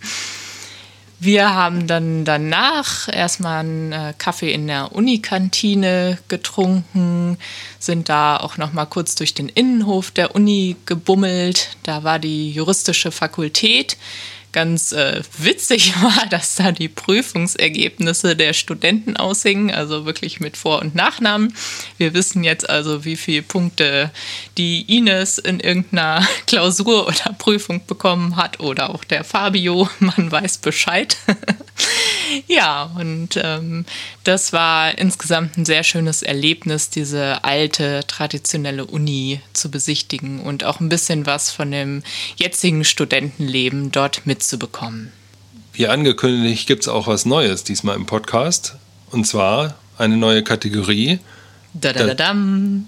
Wir 1.22 1.54
haben 1.54 1.86
dann 1.86 2.24
danach 2.24 3.06
erstmal 3.12 3.60
einen 3.60 3.92
äh, 3.92 4.14
Kaffee 4.16 4.54
in 4.54 4.66
der 4.66 4.92
Unikantine 4.92 6.16
getrunken, 6.28 7.36
sind 7.78 8.08
da 8.08 8.38
auch 8.38 8.56
noch 8.56 8.72
mal 8.72 8.86
kurz 8.86 9.16
durch 9.16 9.34
den 9.34 9.50
Innenhof 9.50 10.10
der 10.10 10.34
Uni 10.34 10.76
gebummelt. 10.86 11.76
Da 11.82 12.04
war 12.04 12.18
die 12.18 12.52
juristische 12.52 13.10
Fakultät 13.10 13.98
ganz 14.52 14.92
äh, 14.92 15.22
witzig 15.38 15.94
war, 16.02 16.26
dass 16.30 16.56
da 16.56 16.72
die 16.72 16.88
Prüfungsergebnisse 16.88 18.36
der 18.36 18.52
Studenten 18.52 19.16
aushingen, 19.16 19.70
also 19.70 20.06
wirklich 20.06 20.40
mit 20.40 20.56
Vor- 20.56 20.80
und 20.80 20.94
Nachnamen. 20.94 21.54
Wir 21.98 22.14
wissen 22.14 22.44
jetzt 22.44 22.68
also, 22.68 23.04
wie 23.04 23.16
viele 23.16 23.42
Punkte 23.42 24.10
die 24.58 24.82
Ines 24.96 25.38
in 25.38 25.60
irgendeiner 25.60 26.26
Klausur 26.46 27.06
oder 27.06 27.34
Prüfung 27.38 27.86
bekommen 27.86 28.36
hat 28.36 28.60
oder 28.60 28.90
auch 28.90 29.04
der 29.04 29.24
Fabio, 29.24 29.88
man 29.98 30.30
weiß 30.30 30.58
Bescheid. 30.58 31.16
Ja, 32.46 32.90
und 32.98 33.40
ähm, 33.42 33.84
das 34.24 34.52
war 34.52 34.96
insgesamt 34.98 35.56
ein 35.56 35.64
sehr 35.64 35.84
schönes 35.84 36.22
Erlebnis, 36.22 36.90
diese 36.90 37.44
alte, 37.44 38.00
traditionelle 38.06 38.84
Uni 38.84 39.40
zu 39.52 39.70
besichtigen 39.70 40.40
und 40.40 40.64
auch 40.64 40.80
ein 40.80 40.88
bisschen 40.88 41.26
was 41.26 41.50
von 41.50 41.70
dem 41.70 42.02
jetzigen 42.36 42.84
Studentenleben 42.84 43.92
dort 43.92 44.26
mitzubekommen. 44.26 45.12
Wie 45.72 45.88
angekündigt 45.88 46.66
gibt 46.66 46.82
es 46.82 46.88
auch 46.88 47.06
was 47.06 47.24
Neues 47.24 47.64
diesmal 47.64 47.96
im 47.96 48.06
Podcast. 48.06 48.76
Und 49.10 49.26
zwar 49.26 49.74
eine 49.98 50.16
neue 50.16 50.42
Kategorie. 50.42 51.18
Da 51.74 51.90
-da 51.90 52.14
-da 52.14 52.82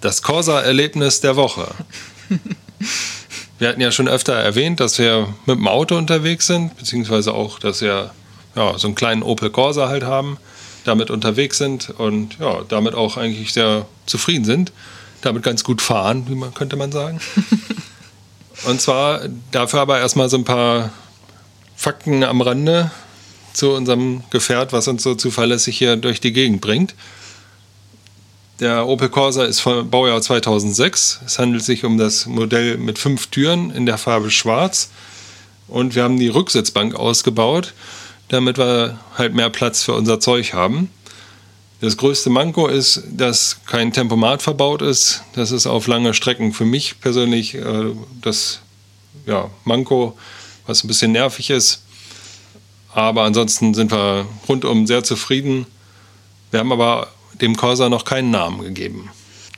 das 0.00 0.20
Corsa-Erlebnis 0.20 1.20
der 1.22 1.36
Woche. 1.36 1.66
wir 3.58 3.68
hatten 3.68 3.80
ja 3.80 3.90
schon 3.90 4.06
öfter 4.06 4.34
erwähnt, 4.34 4.80
dass 4.80 4.98
wir 4.98 5.34
mit 5.46 5.56
dem 5.56 5.66
Auto 5.66 5.96
unterwegs 5.96 6.46
sind, 6.46 6.76
beziehungsweise 6.76 7.32
auch, 7.32 7.58
dass 7.58 7.80
wir 7.80 8.12
ja, 8.56 8.78
so 8.78 8.86
einen 8.86 8.94
kleinen 8.94 9.22
Opel 9.22 9.50
Corsa 9.50 9.88
halt 9.88 10.04
haben, 10.04 10.38
damit 10.84 11.10
unterwegs 11.10 11.58
sind 11.58 11.90
und 11.90 12.38
ja, 12.38 12.62
damit 12.68 12.94
auch 12.94 13.16
eigentlich 13.16 13.52
sehr 13.52 13.86
zufrieden 14.06 14.44
sind, 14.44 14.72
damit 15.22 15.42
ganz 15.42 15.64
gut 15.64 15.82
fahren, 15.82 16.26
wie 16.28 16.34
man 16.34 16.54
könnte 16.54 16.76
man 16.76 16.92
sagen. 16.92 17.20
und 18.66 18.80
zwar 18.80 19.22
dafür 19.50 19.80
aber 19.80 19.98
erstmal 19.98 20.28
so 20.28 20.36
ein 20.36 20.44
paar 20.44 20.90
Fakten 21.76 22.22
am 22.22 22.40
Rande 22.40 22.90
zu 23.52 23.72
unserem 23.72 24.22
Gefährt, 24.30 24.72
was 24.72 24.88
uns 24.88 25.02
so 25.02 25.14
zuverlässig 25.14 25.78
hier 25.78 25.96
durch 25.96 26.20
die 26.20 26.32
Gegend 26.32 26.60
bringt. 26.60 26.94
Der 28.60 28.86
Opel 28.86 29.08
Corsa 29.08 29.44
ist 29.44 29.60
vom 29.60 29.90
Baujahr 29.90 30.22
2006. 30.22 31.20
Es 31.26 31.38
handelt 31.38 31.64
sich 31.64 31.84
um 31.84 31.98
das 31.98 32.26
Modell 32.26 32.78
mit 32.78 32.98
fünf 32.98 33.26
Türen 33.26 33.70
in 33.70 33.84
der 33.84 33.98
Farbe 33.98 34.30
Schwarz. 34.30 34.90
Und 35.66 35.94
wir 35.94 36.04
haben 36.04 36.18
die 36.18 36.28
Rücksitzbank 36.28 36.94
ausgebaut 36.94 37.74
damit 38.28 38.58
wir 38.58 38.98
halt 39.16 39.34
mehr 39.34 39.50
Platz 39.50 39.82
für 39.82 39.94
unser 39.94 40.20
Zeug 40.20 40.54
haben. 40.54 40.90
Das 41.80 41.96
größte 41.96 42.30
Manko 42.30 42.66
ist, 42.66 43.02
dass 43.10 43.60
kein 43.66 43.92
Tempomat 43.92 44.42
verbaut 44.42 44.80
ist. 44.80 45.22
Das 45.34 45.50
ist 45.50 45.66
auf 45.66 45.86
lange 45.86 46.14
Strecken 46.14 46.52
für 46.52 46.64
mich 46.64 47.00
persönlich 47.00 47.54
äh, 47.54 47.92
das 48.22 48.60
ja, 49.26 49.50
Manko, 49.64 50.16
was 50.66 50.82
ein 50.82 50.88
bisschen 50.88 51.12
nervig 51.12 51.50
ist. 51.50 51.82
Aber 52.92 53.24
ansonsten 53.24 53.74
sind 53.74 53.90
wir 53.90 54.26
rundum 54.48 54.86
sehr 54.86 55.02
zufrieden. 55.02 55.66
Wir 56.50 56.60
haben 56.60 56.72
aber 56.72 57.08
dem 57.40 57.56
Corsa 57.56 57.88
noch 57.88 58.04
keinen 58.04 58.30
Namen 58.30 58.62
gegeben. 58.62 59.10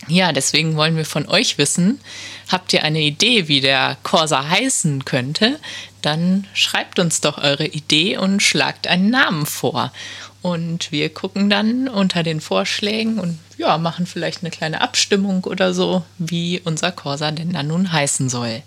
Ja, 0.09 0.33
deswegen 0.33 0.77
wollen 0.77 0.97
wir 0.97 1.05
von 1.05 1.29
euch 1.29 1.59
wissen, 1.59 2.01
habt 2.49 2.73
ihr 2.73 2.85
eine 2.85 3.01
Idee, 3.01 3.49
wie 3.49 3.61
der 3.61 3.99
Corsa 4.03 4.49
heißen 4.49 5.05
könnte? 5.05 5.59
Dann 6.07 6.47
schreibt 6.55 6.99
uns 6.99 7.21
doch 7.21 7.39
eure 7.39 7.67
Idee 7.67 8.17
und 8.17 8.43
schlagt 8.43 8.87
einen 8.87 9.11
Namen 9.11 9.45
vor. 9.45 9.93
Und 10.41 10.93
wir 10.93 11.09
gucken 11.09 11.51
dann 11.51 11.89
unter 11.89 12.23
den 12.23 12.41
Vorschlägen 12.41 13.19
und 13.19 13.39
ja, 13.59 13.77
machen 13.79 14.07
vielleicht 14.07 14.43
eine 14.43 14.51
kleine 14.51 14.81
Abstimmung 14.81 15.45
oder 15.45 15.75
so, 15.75 16.05
wie 16.19 16.61
unser 16.63 16.93
Corsa 16.93 17.33
denn 17.33 17.53
dann 17.53 17.67
nun 17.67 17.91
heißen 17.91 18.29
soll. 18.29 18.63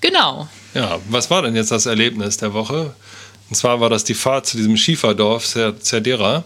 Genau. 0.00 0.48
Ja, 0.74 0.98
was 1.08 1.30
war 1.30 1.42
denn 1.42 1.54
jetzt 1.54 1.70
das 1.70 1.86
Erlebnis 1.86 2.38
der 2.38 2.52
Woche? 2.52 2.94
Und 3.48 3.54
zwar 3.54 3.80
war 3.80 3.90
das 3.90 4.02
die 4.02 4.14
Fahrt 4.14 4.46
zu 4.46 4.56
diesem 4.56 4.76
Schieferdorf 4.76 5.46
Cerdera 5.46 6.44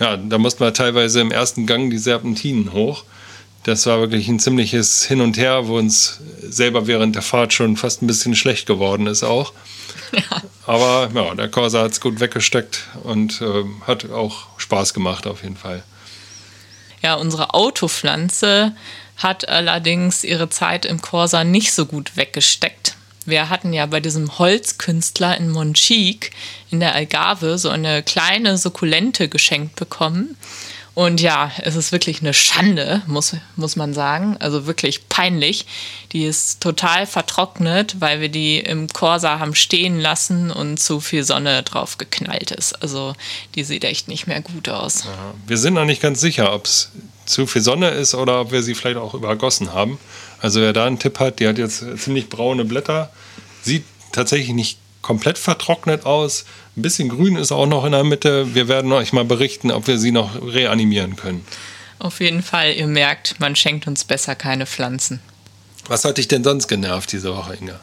ja, 0.00 0.16
da 0.16 0.38
mussten 0.38 0.60
wir 0.60 0.72
teilweise 0.72 1.20
im 1.20 1.30
ersten 1.30 1.66
Gang 1.66 1.90
die 1.90 1.98
Serpentinen 1.98 2.72
hoch. 2.72 3.04
Das 3.64 3.86
war 3.86 4.00
wirklich 4.00 4.28
ein 4.28 4.38
ziemliches 4.38 5.04
Hin 5.04 5.20
und 5.20 5.36
Her, 5.36 5.66
wo 5.66 5.78
uns 5.78 6.20
selber 6.42 6.86
während 6.86 7.14
der 7.16 7.22
Fahrt 7.22 7.52
schon 7.52 7.76
fast 7.76 8.02
ein 8.02 8.06
bisschen 8.06 8.36
schlecht 8.36 8.66
geworden 8.66 9.06
ist 9.06 9.24
auch. 9.24 9.52
Ja. 10.12 10.42
Aber 10.66 11.10
ja, 11.14 11.34
der 11.34 11.48
Corsa 11.48 11.82
hat 11.82 11.92
es 11.92 12.00
gut 12.00 12.20
weggesteckt 12.20 12.84
und 13.02 13.40
äh, 13.40 13.64
hat 13.86 14.10
auch 14.10 14.46
Spaß 14.58 14.94
gemacht 14.94 15.26
auf 15.26 15.42
jeden 15.42 15.56
Fall. 15.56 15.82
Ja, 17.02 17.14
unsere 17.14 17.52
Autopflanze 17.52 18.74
hat 19.16 19.48
allerdings 19.48 20.24
ihre 20.24 20.48
Zeit 20.48 20.84
im 20.84 21.02
Corsa 21.02 21.44
nicht 21.44 21.72
so 21.72 21.86
gut 21.86 22.16
weggesteckt. 22.16 22.96
Wir 23.26 23.48
hatten 23.48 23.72
ja 23.72 23.86
bei 23.86 24.00
diesem 24.00 24.38
Holzkünstler 24.38 25.36
in 25.38 25.50
Monchique 25.50 26.30
in 26.70 26.80
der 26.80 26.94
Algarve 26.94 27.58
so 27.58 27.70
eine 27.70 28.02
kleine 28.02 28.58
Sukkulente 28.58 29.28
geschenkt 29.28 29.76
bekommen. 29.76 30.36
Und 30.94 31.20
ja, 31.20 31.50
es 31.58 31.74
ist 31.74 31.90
wirklich 31.90 32.20
eine 32.20 32.32
Schande, 32.32 33.02
muss, 33.06 33.34
muss 33.56 33.74
man 33.74 33.92
sagen. 33.94 34.36
Also 34.38 34.66
wirklich 34.66 35.08
peinlich. 35.08 35.66
Die 36.12 36.24
ist 36.24 36.60
total 36.60 37.06
vertrocknet, 37.06 37.96
weil 38.00 38.20
wir 38.20 38.28
die 38.28 38.60
im 38.60 38.88
Corsa 38.88 39.40
haben 39.40 39.56
stehen 39.56 39.98
lassen 39.98 40.52
und 40.52 40.78
zu 40.78 41.00
viel 41.00 41.24
Sonne 41.24 41.64
drauf 41.64 41.98
geknallt 41.98 42.52
ist. 42.52 42.80
Also 42.80 43.14
die 43.56 43.64
sieht 43.64 43.84
echt 43.84 44.06
nicht 44.06 44.28
mehr 44.28 44.40
gut 44.40 44.68
aus. 44.68 45.04
Ja, 45.04 45.34
wir 45.46 45.58
sind 45.58 45.74
noch 45.74 45.84
nicht 45.84 46.00
ganz 46.00 46.20
sicher, 46.20 46.54
ob 46.54 46.66
es 46.66 46.92
zu 47.26 47.46
viel 47.46 47.62
Sonne 47.62 47.90
ist 47.90 48.14
oder 48.14 48.42
ob 48.42 48.52
wir 48.52 48.62
sie 48.62 48.74
vielleicht 48.74 48.98
auch 48.98 49.14
übergossen 49.14 49.72
haben. 49.72 49.98
Also 50.40 50.60
wer 50.60 50.72
da 50.72 50.84
einen 50.84 51.00
Tipp 51.00 51.18
hat, 51.18 51.40
die 51.40 51.48
hat 51.48 51.58
jetzt 51.58 51.84
ziemlich 51.98 52.28
braune 52.28 52.64
Blätter, 52.64 53.10
sieht 53.62 53.84
tatsächlich 54.12 54.54
nicht 54.54 54.78
komplett 55.04 55.38
vertrocknet 55.38 56.04
aus. 56.04 56.44
Ein 56.76 56.82
bisschen 56.82 57.08
grün 57.08 57.36
ist 57.36 57.52
auch 57.52 57.66
noch 57.66 57.84
in 57.84 57.92
der 57.92 58.02
Mitte. 58.02 58.54
Wir 58.54 58.66
werden 58.66 58.90
euch 58.90 59.12
mal 59.12 59.24
berichten, 59.24 59.70
ob 59.70 59.86
wir 59.86 59.98
sie 59.98 60.10
noch 60.10 60.42
reanimieren 60.42 61.14
können. 61.14 61.46
Auf 62.00 62.20
jeden 62.20 62.42
Fall, 62.42 62.72
ihr 62.72 62.88
merkt, 62.88 63.38
man 63.38 63.54
schenkt 63.54 63.86
uns 63.86 64.04
besser 64.04 64.34
keine 64.34 64.66
Pflanzen. 64.66 65.20
Was 65.86 66.04
hat 66.04 66.18
dich 66.18 66.26
denn 66.26 66.42
sonst 66.42 66.66
genervt 66.66 67.12
diese 67.12 67.36
Woche, 67.36 67.54
Inga? 67.54 67.78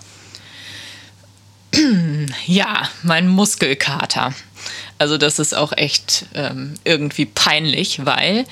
Ja, 2.46 2.90
mein 3.04 3.28
Muskelkater. 3.30 4.34
Also 4.98 5.18
das 5.18 5.40
ist 5.40 5.56
auch 5.56 5.74
echt 5.76 6.26
ähm, 6.34 6.76
irgendwie 6.84 7.26
peinlich, 7.26 8.06
weil 8.06 8.46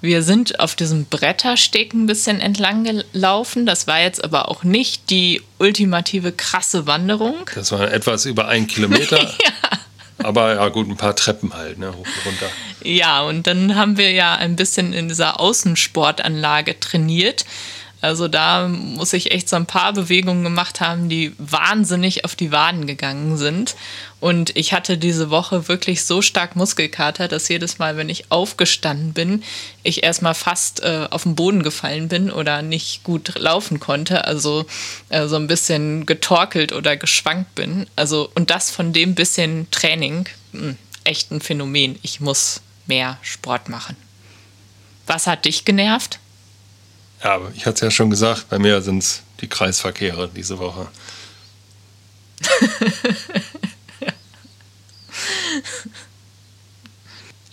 wir 0.00 0.22
sind 0.22 0.60
auf 0.60 0.74
diesem 0.74 1.06
Brettersteg 1.06 1.92
ein 1.94 2.06
bisschen 2.06 2.40
entlang 2.40 2.84
gelaufen. 2.84 3.66
Das 3.66 3.86
war 3.86 4.00
jetzt 4.00 4.22
aber 4.22 4.48
auch 4.48 4.62
nicht 4.62 5.10
die 5.10 5.42
ultimative 5.58 6.32
krasse 6.32 6.86
Wanderung. 6.86 7.34
Das 7.54 7.72
war 7.72 7.90
etwas 7.92 8.24
über 8.24 8.48
ein 8.48 8.66
Kilometer. 8.66 9.22
ja. 9.22 9.78
Aber 10.22 10.54
ja, 10.54 10.68
gut, 10.68 10.88
ein 10.88 10.96
paar 10.96 11.14
Treppen 11.14 11.52
halt, 11.52 11.78
ne, 11.78 11.92
hoch 11.92 12.06
und 12.06 12.26
runter. 12.26 12.46
Ja, 12.82 13.22
und 13.22 13.46
dann 13.46 13.74
haben 13.74 13.98
wir 13.98 14.12
ja 14.12 14.34
ein 14.34 14.56
bisschen 14.56 14.92
in 14.92 15.08
dieser 15.08 15.40
Außensportanlage 15.40 16.80
trainiert. 16.80 17.44
Also 18.02 18.28
da 18.28 18.68
muss 18.68 19.12
ich 19.14 19.32
echt 19.32 19.48
so 19.48 19.56
ein 19.56 19.66
paar 19.66 19.92
Bewegungen 19.92 20.44
gemacht 20.44 20.80
haben, 20.80 21.08
die 21.08 21.32
wahnsinnig 21.38 22.24
auf 22.24 22.36
die 22.36 22.52
Waden 22.52 22.86
gegangen 22.86 23.36
sind. 23.38 23.74
Und 24.20 24.54
ich 24.56 24.72
hatte 24.72 24.98
diese 24.98 25.30
Woche 25.30 25.68
wirklich 25.68 26.04
so 26.04 26.20
stark 26.20 26.56
Muskelkater, 26.56 27.26
dass 27.26 27.48
jedes 27.48 27.78
Mal, 27.78 27.96
wenn 27.96 28.08
ich 28.08 28.30
aufgestanden 28.30 29.12
bin, 29.12 29.42
ich 29.82 30.02
erstmal 30.02 30.34
fast 30.34 30.80
äh, 30.80 31.08
auf 31.10 31.22
den 31.22 31.36
Boden 31.36 31.62
gefallen 31.62 32.08
bin 32.08 32.30
oder 32.30 32.62
nicht 32.62 33.02
gut 33.02 33.38
laufen 33.38 33.80
konnte. 33.80 34.24
Also 34.24 34.66
äh, 35.08 35.26
so 35.26 35.36
ein 35.36 35.46
bisschen 35.46 36.06
getorkelt 36.06 36.72
oder 36.72 36.96
geschwankt 36.96 37.54
bin. 37.54 37.86
Also 37.96 38.30
und 38.34 38.50
das 38.50 38.70
von 38.70 38.92
dem 38.92 39.14
bisschen 39.14 39.70
Training. 39.70 40.28
Mh, 40.52 40.60
hm, 40.60 40.76
echt 41.04 41.30
ein 41.30 41.40
Phänomen. 41.40 41.98
Ich 42.02 42.20
muss 42.20 42.60
mehr 42.86 43.18
Sport 43.22 43.68
machen. 43.68 43.96
Was 45.06 45.26
hat 45.26 45.44
dich 45.44 45.64
genervt? 45.64 46.18
Ja, 47.26 47.40
ich 47.56 47.66
hatte 47.66 47.74
es 47.74 47.80
ja 47.80 47.90
schon 47.90 48.08
gesagt, 48.08 48.48
bei 48.50 48.60
mir 48.60 48.80
sind 48.82 48.98
es 48.98 49.22
die 49.40 49.48
Kreisverkehre 49.48 50.28
diese 50.28 50.60
Woche. 50.60 50.86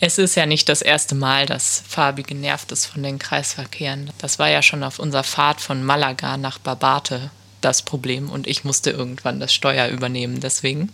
Es 0.06 0.18
ist 0.18 0.36
ja 0.36 0.46
nicht 0.46 0.68
das 0.68 0.82
erste 0.82 1.16
Mal, 1.16 1.46
dass 1.46 1.82
Fabi 1.88 2.24
genervt 2.24 2.74
ist 2.74 2.88
von 2.88 3.02
den 3.04 3.20
Kreisverkehren. 3.20 4.12
Das 4.18 4.38
war 4.38 4.50
ja 4.50 4.62
schon 4.62 4.84
auf 4.84 5.00
unserer 5.00 5.24
Fahrt 5.24 5.62
von 5.62 5.82
Malaga 5.82 6.36
nach 6.36 6.58
Barbate 6.58 7.32
das 7.62 7.84
Problem 7.84 8.30
und 8.30 8.46
ich 8.46 8.66
musste 8.66 8.90
irgendwann 8.90 9.40
das 9.40 9.54
Steuer 9.54 9.88
übernehmen, 9.88 10.42
deswegen. 10.42 10.92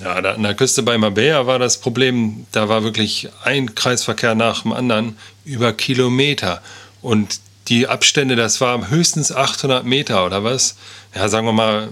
Ja, 0.00 0.22
da 0.22 0.34
an 0.34 0.44
der 0.44 0.54
Küste 0.54 0.84
bei 0.84 0.96
Mabea 0.96 1.48
war 1.48 1.58
das 1.58 1.80
Problem, 1.80 2.46
da 2.52 2.68
war 2.68 2.84
wirklich 2.84 3.28
ein 3.42 3.74
Kreisverkehr 3.74 4.36
nach 4.36 4.62
dem 4.62 4.72
anderen 4.72 5.18
über 5.44 5.72
Kilometer 5.72 6.62
und 7.02 7.40
die 7.68 7.88
Abstände, 7.88 8.36
das 8.36 8.60
war 8.60 8.90
höchstens 8.90 9.32
800 9.32 9.84
Meter 9.84 10.24
oder 10.24 10.44
was? 10.44 10.76
Ja, 11.14 11.28
sagen 11.28 11.46
wir 11.46 11.52
mal 11.52 11.88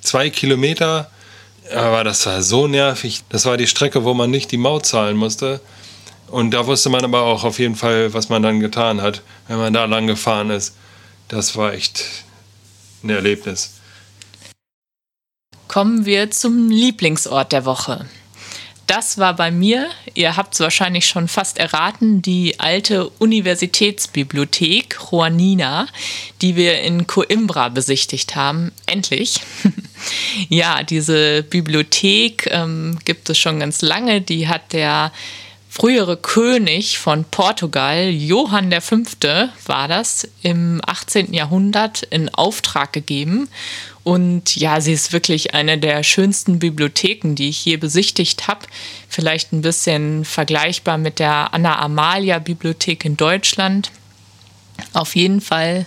zwei 0.00 0.30
Kilometer 0.30 1.10
aber 1.72 2.04
das 2.04 2.26
war 2.26 2.42
so 2.42 2.66
nervig. 2.66 3.22
Das 3.28 3.46
war 3.46 3.56
die 3.56 3.66
Strecke, 3.66 4.04
wo 4.04 4.14
man 4.14 4.30
nicht 4.30 4.50
die 4.52 4.58
Maut 4.58 4.86
zahlen 4.86 5.16
musste. 5.16 5.60
Und 6.28 6.50
da 6.50 6.66
wusste 6.66 6.90
man 6.90 7.04
aber 7.04 7.22
auch 7.22 7.44
auf 7.44 7.58
jeden 7.58 7.76
Fall, 7.76 8.12
was 8.12 8.28
man 8.28 8.42
dann 8.42 8.60
getan 8.60 9.00
hat, 9.00 9.22
wenn 9.48 9.58
man 9.58 9.72
da 9.72 9.84
lang 9.84 10.06
gefahren 10.06 10.50
ist. 10.50 10.74
Das 11.28 11.56
war 11.56 11.72
echt 11.72 12.04
ein 13.02 13.10
Erlebnis. 13.10 13.74
Kommen 15.68 16.04
wir 16.06 16.30
zum 16.30 16.70
Lieblingsort 16.70 17.52
der 17.52 17.64
Woche. 17.64 18.06
Das 18.86 19.18
war 19.18 19.34
bei 19.34 19.50
mir, 19.50 19.88
ihr 20.14 20.36
habt 20.36 20.54
es 20.54 20.60
wahrscheinlich 20.60 21.06
schon 21.06 21.28
fast 21.28 21.58
erraten, 21.58 22.20
die 22.20 22.60
alte 22.60 23.08
Universitätsbibliothek 23.08 24.98
Juanina, 25.10 25.86
die 26.42 26.56
wir 26.56 26.80
in 26.80 27.06
Coimbra 27.06 27.70
besichtigt 27.70 28.36
haben. 28.36 28.72
Endlich. 28.86 29.40
ja, 30.48 30.82
diese 30.82 31.42
Bibliothek 31.42 32.48
ähm, 32.50 32.98
gibt 33.04 33.30
es 33.30 33.38
schon 33.38 33.60
ganz 33.60 33.80
lange. 33.80 34.20
Die 34.20 34.48
hat 34.48 34.72
der 34.72 35.12
frühere 35.74 36.16
König 36.16 36.98
von 36.98 37.24
Portugal, 37.24 38.08
Johann 38.08 38.70
V. 38.80 38.98
war 39.66 39.88
das, 39.88 40.28
im 40.42 40.80
18. 40.86 41.32
Jahrhundert 41.32 42.04
in 42.04 42.28
Auftrag 42.32 42.92
gegeben. 42.92 43.48
Und 44.04 44.54
ja, 44.56 44.82
sie 44.82 44.92
ist 44.92 45.14
wirklich 45.14 45.54
eine 45.54 45.78
der 45.78 46.02
schönsten 46.02 46.58
Bibliotheken, 46.58 47.34
die 47.34 47.48
ich 47.48 47.64
je 47.64 47.78
besichtigt 47.78 48.46
habe. 48.46 48.66
Vielleicht 49.08 49.52
ein 49.52 49.62
bisschen 49.62 50.26
vergleichbar 50.26 50.98
mit 50.98 51.18
der 51.18 51.54
Anna 51.54 51.78
Amalia 51.78 52.38
Bibliothek 52.38 53.06
in 53.06 53.16
Deutschland. 53.16 53.90
Auf 54.92 55.16
jeden 55.16 55.40
Fall 55.40 55.86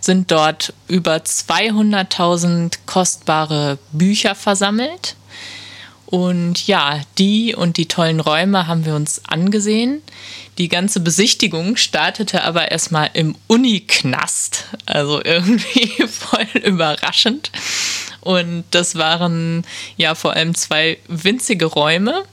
sind 0.00 0.30
dort 0.30 0.72
über 0.86 1.16
200.000 1.16 2.78
kostbare 2.86 3.78
Bücher 3.90 4.36
versammelt. 4.36 5.16
Und 6.06 6.68
ja, 6.68 7.00
die 7.18 7.54
und 7.54 7.76
die 7.76 7.88
tollen 7.88 8.20
Räume 8.20 8.68
haben 8.68 8.86
wir 8.86 8.94
uns 8.94 9.22
angesehen. 9.26 10.02
Die 10.56 10.68
ganze 10.68 11.00
Besichtigung 11.00 11.76
startete 11.76 12.44
aber 12.44 12.70
erstmal 12.70 13.10
im 13.12 13.34
Uniknast, 13.48 14.66
also 14.86 15.20
irgendwie 15.24 16.06
voll 16.06 16.46
überraschend. 16.62 17.50
Und 18.20 18.64
das 18.70 18.94
waren 18.94 19.64
ja 19.96 20.14
vor 20.14 20.34
allem 20.34 20.54
zwei 20.54 20.98
winzige 21.08 21.66
Räume. 21.66 22.24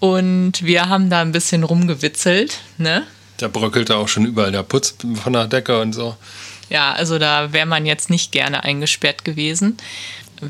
Und 0.00 0.62
wir 0.64 0.88
haben 0.88 1.10
da 1.10 1.20
ein 1.20 1.32
bisschen 1.32 1.62
rumgewitzelt, 1.62 2.58
ne? 2.76 3.06
Da 3.36 3.48
bröckelte 3.48 3.96
auch 3.96 4.08
schon 4.08 4.26
überall 4.26 4.52
der 4.52 4.62
Putz 4.62 4.96
von 5.22 5.32
der 5.32 5.46
Decke 5.46 5.80
und 5.80 5.92
so. 5.92 6.16
Ja, 6.70 6.92
also 6.92 7.18
da 7.18 7.52
wäre 7.52 7.66
man 7.66 7.86
jetzt 7.86 8.10
nicht 8.10 8.32
gerne 8.32 8.64
eingesperrt 8.64 9.24
gewesen 9.24 9.76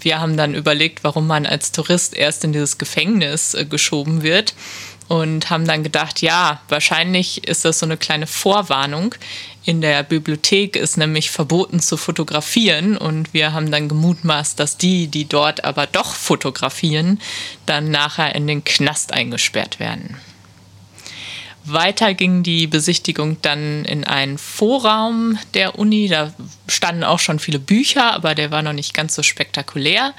wir 0.00 0.20
haben 0.20 0.36
dann 0.36 0.54
überlegt, 0.54 1.04
warum 1.04 1.26
man 1.26 1.46
als 1.46 1.72
Tourist 1.72 2.14
erst 2.14 2.44
in 2.44 2.52
dieses 2.52 2.78
Gefängnis 2.78 3.54
äh, 3.54 3.64
geschoben 3.64 4.22
wird 4.22 4.54
und 5.08 5.50
haben 5.50 5.66
dann 5.66 5.82
gedacht, 5.82 6.22
ja, 6.22 6.60
wahrscheinlich 6.68 7.46
ist 7.46 7.64
das 7.64 7.80
so 7.80 7.86
eine 7.86 7.96
kleine 7.96 8.26
Vorwarnung. 8.26 9.14
In 9.64 9.80
der 9.80 10.02
Bibliothek 10.02 10.74
ist 10.74 10.96
nämlich 10.96 11.30
verboten 11.30 11.80
zu 11.80 11.96
fotografieren 11.96 12.96
und 12.96 13.32
wir 13.34 13.52
haben 13.52 13.70
dann 13.70 13.88
gemutmaßt, 13.88 14.58
dass 14.58 14.78
die, 14.78 15.08
die 15.08 15.26
dort 15.26 15.64
aber 15.64 15.86
doch 15.86 16.14
fotografieren, 16.14 17.20
dann 17.66 17.90
nachher 17.90 18.34
in 18.34 18.46
den 18.46 18.64
Knast 18.64 19.12
eingesperrt 19.12 19.78
werden. 19.78 20.16
Weiter 21.64 22.14
ging 22.14 22.42
die 22.42 22.66
Besichtigung 22.66 23.36
dann 23.42 23.84
in 23.84 24.04
einen 24.04 24.38
Vorraum 24.38 25.38
der 25.54 25.78
Uni. 25.78 26.08
Da 26.08 26.32
standen 26.66 27.04
auch 27.04 27.18
schon 27.18 27.38
viele 27.38 27.58
Bücher, 27.58 28.12
aber 28.14 28.34
der 28.34 28.50
war 28.50 28.62
noch 28.62 28.72
nicht 28.72 28.94
ganz 28.94 29.14
so 29.14 29.22
spektakulär. 29.22 30.14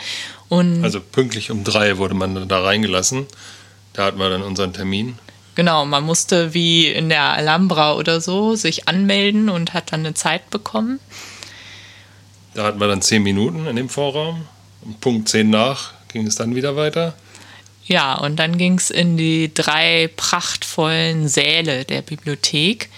Und 0.50 0.84
also 0.84 1.00
pünktlich 1.00 1.52
um 1.52 1.64
drei 1.64 1.98
wurde 1.98 2.14
man 2.14 2.48
da 2.48 2.64
reingelassen. 2.64 3.28
Da 3.94 4.06
hatten 4.06 4.20
wir 4.20 4.30
dann 4.30 4.44
unseren 4.44 4.74
Termin. 4.74 5.18
Genau, 5.56 5.86
man 5.86 6.04
musste 6.04 6.54
wie 6.54 6.88
in 6.88 7.10
der 7.10 7.34
Alhambra 7.34 7.94
oder 7.94 8.22
so 8.22 8.56
sich 8.56 8.88
anmelden 8.88 9.50
und 9.50 9.74
hat 9.74 9.92
dann 9.92 10.00
eine 10.00 10.14
Zeit 10.16 10.50
bekommen. 10.50 11.00
Da 12.56 12.64
hatten 12.64 12.80
wir 12.80 12.88
dann 12.88 13.02
zehn 13.02 13.24
Minuten 13.24 13.68
in 13.68 13.76
dem 13.76 13.90
Vorraum. 13.90 14.48
Um 14.82 14.96
Punkt 14.96 15.30
zehn 15.30 15.50
nach 15.50 15.92
ging 16.12 16.26
es 16.26 16.36
dann 16.36 16.56
wieder 16.56 16.76
weiter. 16.76 17.14
Ja, 17.86 18.16
und 18.16 18.38
dann 18.38 18.58
ging 18.58 18.78
es 18.78 18.90
in 18.90 19.18
die 19.18 19.54
drei 19.54 20.10
prachtvollen 20.16 21.28
Säle 21.28 21.84
der 21.84 22.02
Bibliothek. 22.02 22.90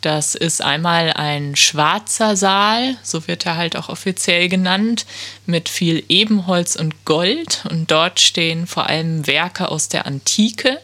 Das 0.00 0.34
ist 0.34 0.62
einmal 0.62 1.12
ein 1.12 1.56
schwarzer 1.56 2.36
Saal, 2.36 2.96
so 3.02 3.26
wird 3.26 3.46
er 3.46 3.56
halt 3.56 3.76
auch 3.76 3.88
offiziell 3.88 4.48
genannt, 4.48 5.06
mit 5.46 5.68
viel 5.68 6.04
Ebenholz 6.08 6.76
und 6.76 7.04
Gold. 7.04 7.64
Und 7.70 7.90
dort 7.90 8.20
stehen 8.20 8.66
vor 8.66 8.86
allem 8.88 9.26
Werke 9.26 9.68
aus 9.68 9.88
der 9.88 10.06
Antike. 10.06 10.78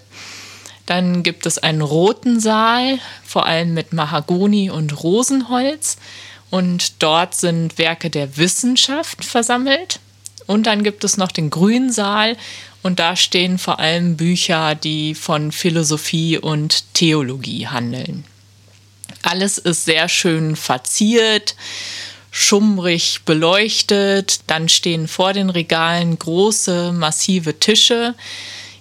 Dann 0.86 1.22
gibt 1.22 1.46
es 1.46 1.58
einen 1.58 1.82
roten 1.82 2.40
Saal, 2.40 2.98
vor 3.24 3.46
allem 3.46 3.74
mit 3.74 3.92
Mahagoni 3.92 4.70
und 4.70 5.02
Rosenholz. 5.02 5.98
Und 6.50 7.02
dort 7.02 7.34
sind 7.34 7.78
Werke 7.78 8.10
der 8.10 8.36
Wissenschaft 8.36 9.24
versammelt. 9.24 10.00
Und 10.46 10.66
dann 10.66 10.82
gibt 10.82 11.04
es 11.04 11.16
noch 11.16 11.30
den 11.30 11.50
grünen 11.50 11.92
Saal 11.92 12.36
und 12.82 12.98
da 12.98 13.16
stehen 13.16 13.58
vor 13.58 13.78
allem 13.78 14.16
Bücher, 14.16 14.74
die 14.74 15.14
von 15.14 15.52
Philosophie 15.52 16.38
und 16.38 16.84
Theologie 16.94 17.68
handeln. 17.68 18.24
Alles 19.22 19.58
ist 19.58 19.84
sehr 19.84 20.08
schön 20.08 20.56
verziert, 20.56 21.54
schummrig 22.32 23.20
beleuchtet. 23.24 24.40
Dann 24.48 24.68
stehen 24.68 25.06
vor 25.06 25.32
den 25.32 25.48
Regalen 25.50 26.18
große, 26.18 26.92
massive 26.92 27.60
Tische, 27.60 28.14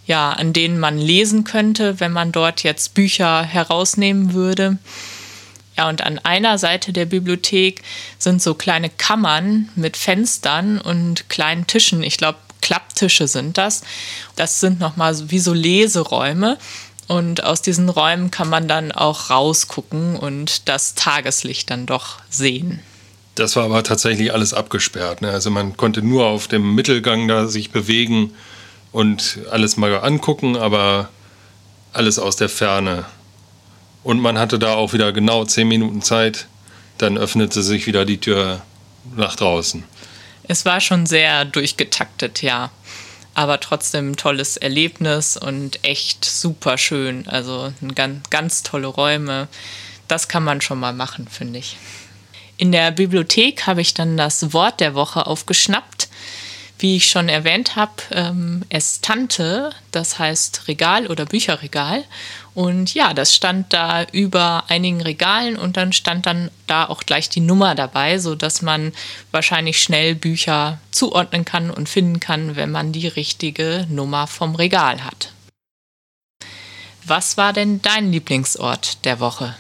ja, 0.07 0.31
an 0.31 0.51
denen 0.51 0.79
man 0.79 0.97
lesen 0.97 1.43
könnte, 1.43 1.99
wenn 1.99 2.11
man 2.11 2.31
dort 2.31 2.63
jetzt 2.63 2.95
Bücher 2.95 3.43
herausnehmen 3.43 4.33
würde. 4.33 4.79
Ja, 5.77 5.87
und 5.87 6.01
an 6.01 6.19
einer 6.19 6.57
Seite 6.57 6.91
der 6.91 7.05
Bibliothek 7.05 7.81
sind 8.17 8.41
so 8.41 8.55
kleine 8.55 8.89
Kammern 8.89 9.69
mit 9.75 9.95
Fenstern 9.95 10.79
und 10.81 11.29
kleinen 11.29 11.67
Tischen. 11.67 12.03
Ich 12.03 12.17
glaube, 12.17 12.39
Klapptische 12.61 13.27
sind 13.27 13.57
das. 13.57 13.81
Das 14.35 14.59
sind 14.59 14.79
nochmal 14.79 15.29
wie 15.29 15.39
so 15.39 15.53
Leseräume. 15.53 16.57
Und 17.07 17.43
aus 17.43 17.61
diesen 17.61 17.89
Räumen 17.89 18.31
kann 18.31 18.49
man 18.49 18.67
dann 18.67 18.91
auch 18.91 19.29
rausgucken 19.29 20.15
und 20.15 20.69
das 20.69 20.95
Tageslicht 20.95 21.69
dann 21.69 21.85
doch 21.85 22.19
sehen. 22.29 22.79
Das 23.35 23.55
war 23.55 23.65
aber 23.65 23.83
tatsächlich 23.83 24.33
alles 24.33 24.53
abgesperrt. 24.53 25.21
Ne? 25.21 25.31
Also 25.31 25.49
man 25.51 25.75
konnte 25.75 26.01
nur 26.01 26.25
auf 26.25 26.47
dem 26.47 26.75
Mittelgang 26.75 27.27
da 27.27 27.47
sich 27.47 27.71
bewegen 27.71 28.33
und 28.91 29.39
alles 29.49 29.77
mal 29.77 29.93
angucken, 29.99 30.55
aber 30.55 31.09
alles 31.93 32.19
aus 32.19 32.35
der 32.35 32.49
Ferne. 32.49 33.05
Und 34.03 34.19
man 34.19 34.37
hatte 34.37 34.59
da 34.59 34.75
auch 34.75 34.93
wieder 34.93 35.11
genau 35.11 35.45
zehn 35.45 35.67
Minuten 35.67 36.01
Zeit. 36.01 36.47
Dann 36.97 37.17
öffnete 37.17 37.61
sich 37.61 37.87
wieder 37.87 38.05
die 38.05 38.19
Tür 38.19 38.61
nach 39.15 39.35
draußen. 39.35 39.83
Es 40.51 40.65
war 40.65 40.81
schon 40.81 41.05
sehr 41.05 41.45
durchgetaktet, 41.45 42.41
ja. 42.41 42.71
Aber 43.33 43.61
trotzdem 43.61 44.11
ein 44.11 44.17
tolles 44.17 44.57
Erlebnis 44.57 45.37
und 45.37 45.81
echt 45.81 46.25
super 46.25 46.77
schön. 46.77 47.25
Also 47.29 47.71
ganz, 47.95 48.29
ganz 48.29 48.61
tolle 48.61 48.87
Räume. 48.87 49.47
Das 50.09 50.27
kann 50.27 50.43
man 50.43 50.59
schon 50.59 50.77
mal 50.77 50.91
machen, 50.91 51.29
finde 51.29 51.59
ich. 51.59 51.77
In 52.57 52.73
der 52.73 52.91
Bibliothek 52.91 53.65
habe 53.65 53.79
ich 53.79 53.93
dann 53.93 54.17
das 54.17 54.51
Wort 54.51 54.81
der 54.81 54.93
Woche 54.93 55.25
aufgeschnappt. 55.25 56.09
Wie 56.79 56.97
ich 56.97 57.07
schon 57.07 57.29
erwähnt 57.29 57.77
habe, 57.77 57.93
ähm, 58.11 58.63
Estante, 58.67 59.69
das 59.91 60.19
heißt 60.19 60.67
Regal 60.67 61.07
oder 61.07 61.25
Bücherregal. 61.25 62.03
Und 62.53 62.93
ja, 62.93 63.13
das 63.13 63.33
stand 63.33 63.71
da 63.71 64.03
über 64.11 64.65
einigen 64.67 65.01
Regalen 65.01 65.57
und 65.57 65.77
dann 65.77 65.93
stand 65.93 66.25
dann 66.25 66.51
da 66.67 66.85
auch 66.85 67.03
gleich 67.03 67.29
die 67.29 67.39
Nummer 67.39 67.75
dabei, 67.75 68.17
sodass 68.17 68.61
man 68.61 68.91
wahrscheinlich 69.31 69.81
schnell 69.81 70.15
Bücher 70.15 70.79
zuordnen 70.91 71.45
kann 71.45 71.71
und 71.71 71.87
finden 71.87 72.19
kann, 72.19 72.57
wenn 72.57 72.71
man 72.71 72.91
die 72.91 73.07
richtige 73.07 73.87
Nummer 73.89 74.27
vom 74.27 74.55
Regal 74.55 75.05
hat. 75.05 75.31
Was 77.05 77.37
war 77.37 77.53
denn 77.53 77.81
dein 77.81 78.11
Lieblingsort 78.11 79.05
der 79.05 79.19
Woche? 79.19 79.55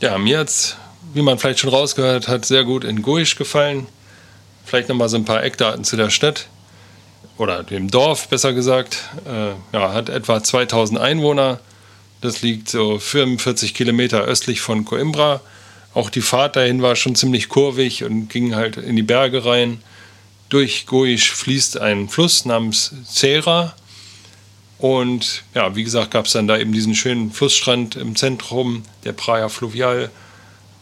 Ja, 0.00 0.18
mir 0.18 0.40
hat 0.40 0.48
es, 0.48 0.76
wie 1.12 1.22
man 1.22 1.38
vielleicht 1.38 1.60
schon 1.60 1.70
rausgehört 1.70 2.26
hat, 2.26 2.44
sehr 2.46 2.64
gut 2.64 2.84
in 2.84 3.02
Goisch 3.02 3.36
gefallen. 3.36 3.86
Vielleicht 4.64 4.88
nochmal 4.88 5.08
so 5.08 5.16
ein 5.16 5.24
paar 5.24 5.42
Eckdaten 5.42 5.84
zu 5.84 5.96
der 5.96 6.10
Stadt 6.10 6.48
oder 7.36 7.62
dem 7.62 7.90
Dorf, 7.90 8.28
besser 8.28 8.52
gesagt. 8.52 8.98
Äh, 9.26 9.52
ja, 9.72 9.92
hat 9.92 10.08
etwa 10.08 10.42
2000 10.42 10.98
Einwohner. 10.98 11.60
Das 12.22 12.40
liegt 12.40 12.68
so 12.68 13.00
45 13.00 13.74
Kilometer 13.74 14.22
östlich 14.22 14.60
von 14.60 14.84
Coimbra. 14.84 15.40
Auch 15.92 16.08
die 16.08 16.20
Fahrt 16.20 16.54
dahin 16.54 16.80
war 16.80 16.94
schon 16.94 17.16
ziemlich 17.16 17.48
kurvig 17.48 18.04
und 18.04 18.28
ging 18.28 18.54
halt 18.54 18.76
in 18.76 18.94
die 18.94 19.02
Berge 19.02 19.44
rein. 19.44 19.82
Durch 20.48 20.86
Goisch 20.86 21.32
fließt 21.32 21.80
ein 21.80 22.08
Fluss 22.08 22.44
namens 22.44 22.94
Cera. 23.04 23.74
Und 24.78 25.42
ja, 25.52 25.74
wie 25.74 25.82
gesagt, 25.82 26.12
gab 26.12 26.26
es 26.26 26.32
dann 26.32 26.46
da 26.46 26.56
eben 26.58 26.72
diesen 26.72 26.94
schönen 26.94 27.32
Flussstrand 27.32 27.96
im 27.96 28.14
Zentrum, 28.14 28.84
der 29.02 29.12
Praia 29.12 29.48
Fluvial. 29.48 30.08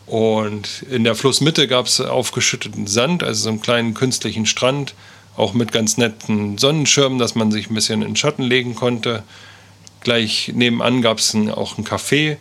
Und 0.07 0.85
in 0.91 1.05
der 1.05 1.15
Flussmitte 1.15 1.69
gab 1.69 1.87
es 1.87 2.03
aufgeschütteten 2.03 2.87
Sand, 2.87 3.23
also 3.23 3.45
so 3.45 3.49
einen 3.49 3.63
kleinen 3.63 3.95
künstlichen 3.95 4.45
Strand, 4.45 4.95
auch 5.39 5.55
mit 5.55 5.73
ganz 5.73 5.97
netten 5.97 6.59
Sonnenschirmen, 6.59 7.19
dass 7.19 7.35
man 7.35 7.51
sich 7.51 7.71
ein 7.71 7.75
bisschen 7.75 8.03
in 8.03 8.15
Schatten 8.15 8.43
legen 8.43 8.75
konnte. 8.75 9.23
Gleich 10.01 10.53
nebenan 10.55 11.03
gab 11.03 11.19
es 11.19 11.35
auch 11.35 11.79
ein 11.79 11.85
Café, 11.85 12.37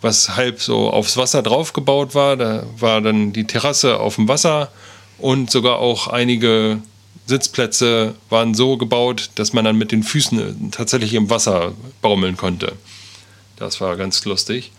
was 0.00 0.36
halb 0.36 0.60
so 0.60 0.90
aufs 0.90 1.16
Wasser 1.16 1.42
draufgebaut 1.42 2.14
war. 2.14 2.36
Da 2.36 2.64
war 2.78 3.00
dann 3.00 3.32
die 3.32 3.46
Terrasse 3.46 4.00
auf 4.00 4.16
dem 4.16 4.28
Wasser 4.28 4.70
und 5.18 5.50
sogar 5.50 5.78
auch 5.78 6.08
einige 6.08 6.78
Sitzplätze 7.26 8.14
waren 8.30 8.54
so 8.54 8.76
gebaut, 8.76 9.30
dass 9.34 9.52
man 9.52 9.64
dann 9.64 9.76
mit 9.76 9.92
den 9.92 10.02
Füßen 10.02 10.70
tatsächlich 10.70 11.14
im 11.14 11.30
Wasser 11.30 11.72
baumeln 12.02 12.36
konnte. 12.36 12.72
Das 13.56 13.80
war 13.80 13.96
ganz 13.96 14.24
lustig. 14.24 14.72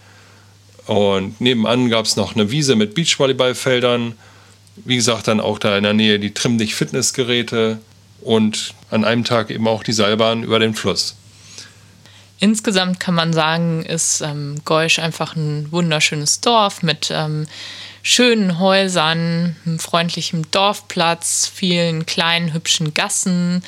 Und 0.85 1.41
nebenan 1.41 1.89
gab 1.89 2.05
es 2.05 2.15
noch 2.15 2.35
eine 2.35 2.51
Wiese 2.51 2.75
mit 2.75 2.95
Beachvolleyballfeldern. 2.95 4.13
Wie 4.77 4.95
gesagt, 4.95 5.27
dann 5.27 5.41
auch 5.41 5.59
da 5.59 5.75
in 5.75 5.83
der 5.83 5.93
Nähe 5.93 6.19
die 6.19 6.33
Trimm-Dich 6.33 6.75
Fitnessgeräte 6.75 7.79
und 8.21 8.73
an 8.89 9.03
einem 9.03 9.25
Tag 9.25 9.49
eben 9.49 9.67
auch 9.67 9.83
die 9.83 9.91
Seilbahn 9.91 10.43
über 10.43 10.59
den 10.59 10.75
Fluss. 10.75 11.15
Insgesamt 12.39 12.99
kann 12.99 13.15
man 13.15 13.33
sagen, 13.33 13.83
ist 13.83 14.21
ähm, 14.21 14.61
Geusch 14.63 14.99
einfach 14.99 15.35
ein 15.35 15.71
wunderschönes 15.71 16.39
Dorf 16.41 16.83
mit 16.83 17.09
ähm, 17.11 17.47
schönen 18.03 18.59
Häusern, 18.59 19.55
einem 19.65 19.79
freundlichen 19.79 20.45
Dorfplatz, 20.51 21.51
vielen 21.53 22.05
kleinen 22.05 22.53
hübschen 22.53 22.93
Gassen, 22.93 23.63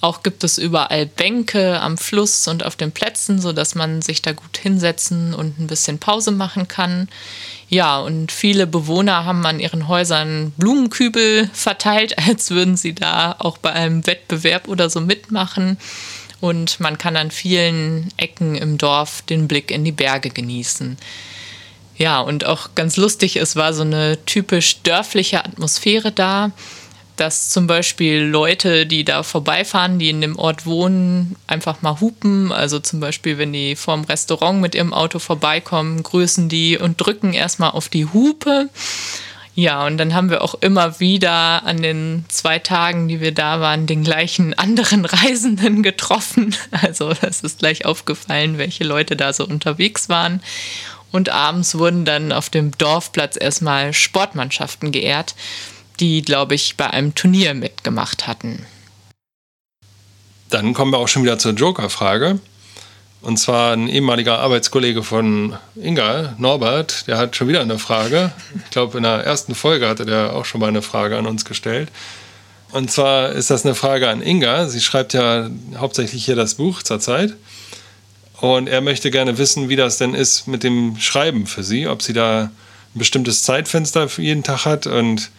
auch 0.00 0.22
gibt 0.22 0.44
es 0.44 0.56
überall 0.56 1.04
Bänke 1.04 1.78
am 1.80 1.98
Fluss 1.98 2.48
und 2.48 2.64
auf 2.64 2.74
den 2.74 2.90
Plätzen, 2.90 3.38
sodass 3.38 3.74
man 3.74 4.00
sich 4.00 4.22
da 4.22 4.32
gut 4.32 4.56
hinsetzen 4.56 5.34
und 5.34 5.58
ein 5.58 5.66
bisschen 5.66 5.98
Pause 5.98 6.30
machen 6.30 6.68
kann. 6.68 7.08
Ja, 7.68 7.98
und 8.00 8.32
viele 8.32 8.66
Bewohner 8.66 9.26
haben 9.26 9.44
an 9.44 9.60
ihren 9.60 9.88
Häusern 9.88 10.52
Blumenkübel 10.56 11.50
verteilt, 11.52 12.16
als 12.18 12.50
würden 12.50 12.76
sie 12.78 12.94
da 12.94 13.36
auch 13.38 13.58
bei 13.58 13.72
einem 13.72 14.06
Wettbewerb 14.06 14.68
oder 14.68 14.88
so 14.88 15.02
mitmachen. 15.02 15.76
Und 16.40 16.80
man 16.80 16.98
kann 16.98 17.16
an 17.16 17.30
vielen 17.30 18.08
Ecken 18.16 18.56
im 18.56 18.78
Dorf 18.78 19.22
den 19.22 19.46
Blick 19.46 19.70
in 19.70 19.84
die 19.84 19.92
Berge 19.92 20.30
genießen. 20.30 20.96
Ja, 21.96 22.20
und 22.20 22.46
auch 22.46 22.70
ganz 22.74 22.96
lustig, 22.96 23.36
es 23.36 23.56
war 23.56 23.74
so 23.74 23.82
eine 23.82 24.18
typisch 24.24 24.80
dörfliche 24.82 25.44
Atmosphäre 25.44 26.12
da 26.12 26.50
dass 27.20 27.50
zum 27.50 27.66
Beispiel 27.66 28.22
Leute, 28.22 28.86
die 28.86 29.04
da 29.04 29.22
vorbeifahren, 29.22 29.98
die 29.98 30.08
in 30.08 30.22
dem 30.22 30.38
Ort 30.38 30.64
wohnen, 30.64 31.36
einfach 31.46 31.82
mal 31.82 32.00
hupen. 32.00 32.50
Also 32.50 32.78
zum 32.78 32.98
Beispiel, 32.98 33.36
wenn 33.36 33.52
die 33.52 33.76
vorm 33.76 34.04
Restaurant 34.04 34.62
mit 34.62 34.74
ihrem 34.74 34.94
Auto 34.94 35.18
vorbeikommen, 35.18 36.02
grüßen 36.02 36.48
die 36.48 36.78
und 36.78 36.96
drücken 36.96 37.34
erstmal 37.34 37.72
auf 37.72 37.90
die 37.90 38.06
Hupe. 38.06 38.70
Ja, 39.60 39.84
und 39.84 39.98
dann 39.98 40.14
haben 40.14 40.30
wir 40.30 40.40
auch 40.40 40.54
immer 40.62 41.00
wieder 41.00 41.66
an 41.66 41.82
den 41.82 42.24
zwei 42.28 42.58
Tagen, 42.58 43.08
die 43.08 43.20
wir 43.20 43.32
da 43.32 43.60
waren, 43.60 43.86
den 43.86 44.02
gleichen 44.02 44.54
anderen 44.58 45.04
Reisenden 45.04 45.82
getroffen. 45.82 46.56
Also 46.70 47.12
das 47.12 47.42
ist 47.42 47.58
gleich 47.58 47.84
aufgefallen, 47.84 48.56
welche 48.56 48.84
Leute 48.84 49.16
da 49.16 49.34
so 49.34 49.44
unterwegs 49.44 50.08
waren. 50.08 50.40
Und 51.12 51.28
abends 51.28 51.76
wurden 51.76 52.06
dann 52.06 52.32
auf 52.32 52.48
dem 52.48 52.70
Dorfplatz 52.78 53.36
erstmal 53.38 53.92
Sportmannschaften 53.92 54.92
geehrt 54.92 55.34
die, 55.98 56.22
glaube 56.22 56.54
ich, 56.54 56.78
bei 56.78 56.88
einem 56.88 57.14
Turnier 57.14 57.52
mitgemacht 57.52 58.26
hatten. 58.26 58.64
Dann 60.48 60.72
kommen 60.72 60.92
wir 60.92 60.96
auch 60.96 61.08
schon 61.08 61.22
wieder 61.22 61.38
zur 61.38 61.52
Joker-Frage. 61.52 62.40
Und 63.22 63.36
zwar 63.36 63.74
ein 63.74 63.88
ehemaliger 63.88 64.38
Arbeitskollege 64.38 65.02
von 65.02 65.56
Inga, 65.76 66.34
Norbert, 66.38 67.06
der 67.06 67.18
hat 67.18 67.36
schon 67.36 67.48
wieder 67.48 67.60
eine 67.60 67.78
Frage. 67.78 68.32
Ich 68.64 68.70
glaube, 68.70 68.96
in 68.96 69.02
der 69.02 69.24
ersten 69.24 69.54
Folge 69.54 69.88
hatte 69.88 70.06
der 70.06 70.34
auch 70.34 70.46
schon 70.46 70.60
mal 70.60 70.68
eine 70.68 70.80
Frage 70.80 71.18
an 71.18 71.26
uns 71.26 71.44
gestellt. 71.44 71.90
Und 72.72 72.90
zwar 72.90 73.32
ist 73.32 73.50
das 73.50 73.66
eine 73.66 73.74
Frage 73.74 74.08
an 74.08 74.22
Inga. 74.22 74.68
Sie 74.68 74.80
schreibt 74.80 75.12
ja 75.12 75.50
hauptsächlich 75.76 76.24
hier 76.24 76.36
das 76.36 76.54
Buch 76.54 76.82
zurzeit. 76.82 77.34
Und 78.40 78.68
er 78.68 78.80
möchte 78.80 79.10
gerne 79.10 79.36
wissen, 79.36 79.68
wie 79.68 79.76
das 79.76 79.98
denn 79.98 80.14
ist 80.14 80.46
mit 80.46 80.62
dem 80.62 80.96
Schreiben 80.98 81.46
für 81.46 81.62
sie. 81.62 81.88
Ob 81.88 82.00
sie 82.00 82.14
da 82.14 82.50
ein 82.94 82.98
bestimmtes 82.98 83.42
Zeitfenster 83.42 84.08
für 84.08 84.22
jeden 84.22 84.44
Tag 84.44 84.64
hat 84.64 84.86
und 84.86 85.30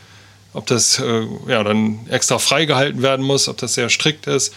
ob 0.54 0.68
das 0.68 1.00
äh, 1.00 1.26
ja, 1.48 1.64
dann 1.64 2.08
extra 2.10 2.38
freigehalten 2.38 3.02
werden 3.02 3.26
muss, 3.26 3.48
ob 3.48 3.58
das 3.58 3.74
sehr 3.74 3.90
strikt 3.90 4.28
ist. 4.28 4.54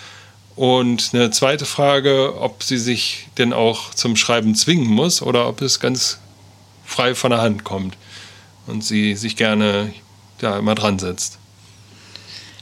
Und 0.57 1.11
eine 1.13 1.31
zweite 1.31 1.65
Frage, 1.65 2.41
ob 2.41 2.63
sie 2.63 2.79
sich 2.79 3.27
denn 3.39 3.53
auch 3.53 3.93
zum 3.95 4.17
Schreiben 4.17 4.55
zwingen 4.55 4.87
muss 4.87 5.21
oder 5.21 5.49
ob 5.49 5.61
es 5.61 5.81
ganz 5.81 6.19
frei 6.85 7.15
von 7.15 7.31
der 7.31 7.43
Hand 7.43 7.65
kommt 7.65 7.97
und 8.67 8.85
sie 8.85 9.17
sich 9.17 9.37
gerne 9.37 9.93
da 10.39 10.59
immer 10.59 10.75
dran 10.75 10.99
setzt. 10.99 11.39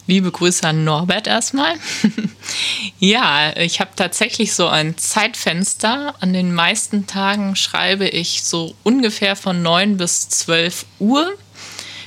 Liebe 0.07 0.33
Grüße 0.33 0.66
an 0.66 0.85
Norbert 0.85 1.26
erstmal. 1.26 1.74
ja, 2.98 3.57
ich 3.57 3.78
habe 3.78 3.90
tatsächlich 3.94 4.52
so 4.55 4.66
ein 4.66 4.96
Zeitfenster. 4.98 6.14
An 6.18 6.33
den 6.33 6.52
meisten 6.52 7.07
Tagen 7.07 7.55
schreibe 7.57 8.09
ich 8.09 8.42
so 8.42 8.74
ungefähr 8.83 9.37
von 9.37 9.62
9 9.62 9.98
bis 9.98 10.28
12 10.28 10.87
Uhr 10.98 11.33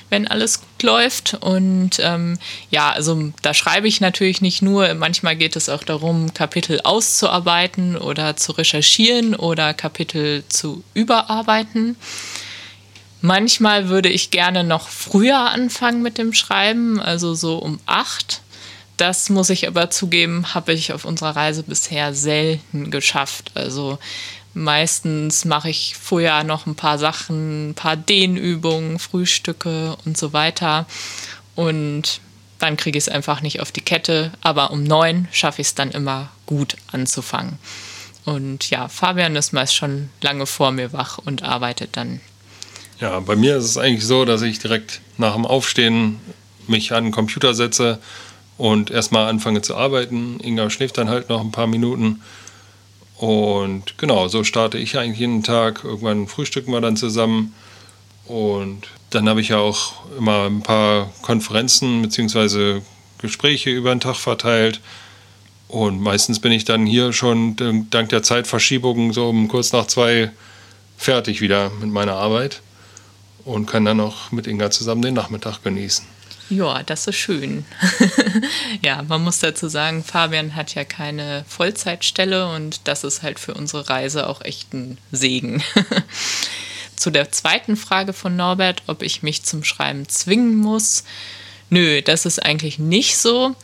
wenn 0.10 0.28
alles 0.28 0.62
gut 0.62 0.75
läuft. 0.86 1.34
Und 1.42 2.00
ähm, 2.00 2.38
ja, 2.70 2.92
also 2.92 3.32
da 3.42 3.54
schreibe 3.54 3.88
ich 3.88 4.00
natürlich 4.00 4.42
nicht 4.42 4.62
nur, 4.62 4.94
manchmal 4.94 5.36
geht 5.36 5.56
es 5.56 5.68
auch 5.68 5.84
darum, 5.84 6.34
Kapitel 6.34 6.80
auszuarbeiten 6.84 7.98
oder 7.98 8.38
zu 8.38 8.54
recherchieren 8.54 9.36
oder 9.36 9.74
Kapitel 9.74 10.44
zu 10.48 10.84
überarbeiten. 10.94 11.98
Manchmal 13.22 13.90
würde 13.90 14.10
ich 14.10 14.32
gerne 14.32 14.64
noch 14.64 14.88
früher 14.88 15.40
anfangen 15.40 16.04
mit 16.04 16.18
dem 16.18 16.34
Schreiben, 16.34 17.02
also 17.02 17.34
so 17.34 17.58
um 17.58 17.80
acht. 17.88 18.42
Das 18.98 19.30
muss 19.30 19.50
ich 19.50 19.68
aber 19.68 19.90
zugeben, 19.90 20.54
habe 20.54 20.74
ich 20.74 20.94
auf 20.94 21.04
unserer 21.06 21.36
Reise 21.36 21.64
bisher 21.64 22.14
selten 22.14 22.92
geschafft. 22.92 23.52
Also 23.56 24.00
Meistens 24.58 25.44
mache 25.44 25.70
ich 25.70 25.98
vorher 26.02 26.46
noch 26.46 26.66
ein 26.66 26.76
paar 26.76 26.98
Sachen, 26.98 27.72
ein 27.72 27.74
paar 27.76 27.98
Dehnübungen, 27.98 29.00
Frühstücke 29.00 29.98
und 30.06 30.18
so 30.18 30.32
weiter. 30.32 30.86
Und 31.56 32.22
dann 32.60 32.78
kriege 32.78 32.98
ich 32.98 33.04
es 33.04 33.10
einfach 33.10 33.42
nicht 33.42 33.60
auf 33.60 33.74
die 33.74 33.82
Kette. 33.82 34.32
Aber 34.40 34.72
um 34.72 34.86
neun 34.86 35.28
schaffe 35.34 35.60
ich 35.60 35.68
es 35.68 35.76
dann 35.76 35.92
immer 35.92 36.30
gut 36.46 36.78
anzufangen. 36.94 37.60
Und 38.24 38.70
ja, 38.70 38.88
Fabian 38.88 39.36
ist 39.36 39.52
meist 39.52 39.76
schon 39.76 40.10
lange 40.22 40.46
vor 40.46 40.72
mir 40.72 40.94
wach 40.94 41.18
und 41.18 41.44
arbeitet 41.44 41.98
dann. 41.98 42.22
Ja, 43.02 43.20
bei 43.20 43.36
mir 43.36 43.58
ist 43.58 43.66
es 43.66 43.78
eigentlich 43.78 44.06
so, 44.06 44.24
dass 44.24 44.42
ich 44.42 44.60
direkt 44.60 45.02
nach 45.18 45.34
dem 45.34 45.46
Aufstehen 45.46 46.18
mich 46.66 46.94
an 46.94 47.04
den 47.04 47.12
Computer 47.12 47.54
setze 47.54 48.00
und 48.58 48.90
erstmal 48.90 49.28
anfange 49.28 49.62
zu 49.62 49.76
arbeiten. 49.76 50.40
Inga 50.42 50.70
schläft 50.70 50.98
dann 50.98 51.10
halt 51.10 51.28
noch 51.28 51.42
ein 51.42 51.52
paar 51.52 51.68
Minuten 51.68 52.22
und 53.18 53.98
genau, 53.98 54.28
so 54.28 54.44
starte 54.44 54.78
ich 54.78 54.98
eigentlich 54.98 55.20
jeden 55.20 55.44
Tag. 55.44 55.84
Irgendwann 55.84 56.28
frühstücken 56.28 56.72
wir 56.72 56.82
dann 56.82 56.98
zusammen. 56.98 57.54
Und 58.26 58.88
dann 59.12 59.30
habe 59.30 59.42
ich 59.42 59.50
ja 59.50 59.60
auch 59.60 59.94
immer 60.18 60.46
ein 60.46 60.62
paar 60.62 61.12
Konferenzen 61.22 62.02
bzw. 62.02 62.82
Gespräche 63.20 63.70
über 63.70 63.94
den 63.94 64.02
Tag 64.02 64.16
verteilt. 64.16 64.82
Und 65.68 66.02
meistens 66.02 66.40
bin 66.40 66.52
ich 66.52 66.66
dann 66.66 66.86
hier 66.86 67.14
schon 67.14 67.88
dank 67.90 68.10
der 68.10 68.24
Zeitverschiebung 68.24 69.14
so 69.14 69.30
um 69.30 69.48
kurz 69.48 69.72
nach 69.72 69.88
zwei 69.88 70.32
fertig 70.98 71.42
wieder 71.42 71.72
mit 71.82 71.90
meiner 71.90 72.16
Arbeit. 72.16 72.62
und 73.46 73.68
kann 73.68 73.86
dann 73.86 74.00
auch 74.00 74.32
mit 74.32 74.48
Inga 74.48 74.72
zusammen 74.72 75.04
den 75.04 75.14
Nachmittag 75.14 75.64
genießen. 75.64 76.06
Ja, 76.50 76.84
das 76.84 77.08
ist 77.08 77.16
schön. 77.16 77.66
ja, 78.84 79.02
man 79.04 79.24
muss 79.24 79.40
dazu 79.40 79.68
sagen, 79.68 80.04
Fabian 80.04 80.56
hat 80.56 80.76
ja 80.76 80.84
keine 80.84 81.44
Vollzeitstelle 81.48 82.48
und 82.54 82.88
das 82.88 83.04
ist 83.04 83.24
halt 83.24 83.40
für 83.40 83.56
unsere 83.56 83.90
Reise 83.90 84.30
auch 84.30 84.42
echt 84.42 84.74
ein 84.74 84.98
Segen. 85.12 85.64
Zu 86.96 87.10
der 87.10 87.32
zweiten 87.32 87.76
Frage 87.76 88.14
von 88.14 88.36
Norbert, 88.36 88.84
ob 88.88 89.02
ich 89.02 89.24
mich 89.24 89.44
zum 89.44 89.64
Schreiben 89.64 90.08
zwingen 90.08 90.56
muss. 90.56 91.04
Nö, 91.70 92.02
das 92.02 92.26
ist 92.26 92.44
eigentlich 92.44 92.80
nicht 92.80 93.18
so. 93.18 93.56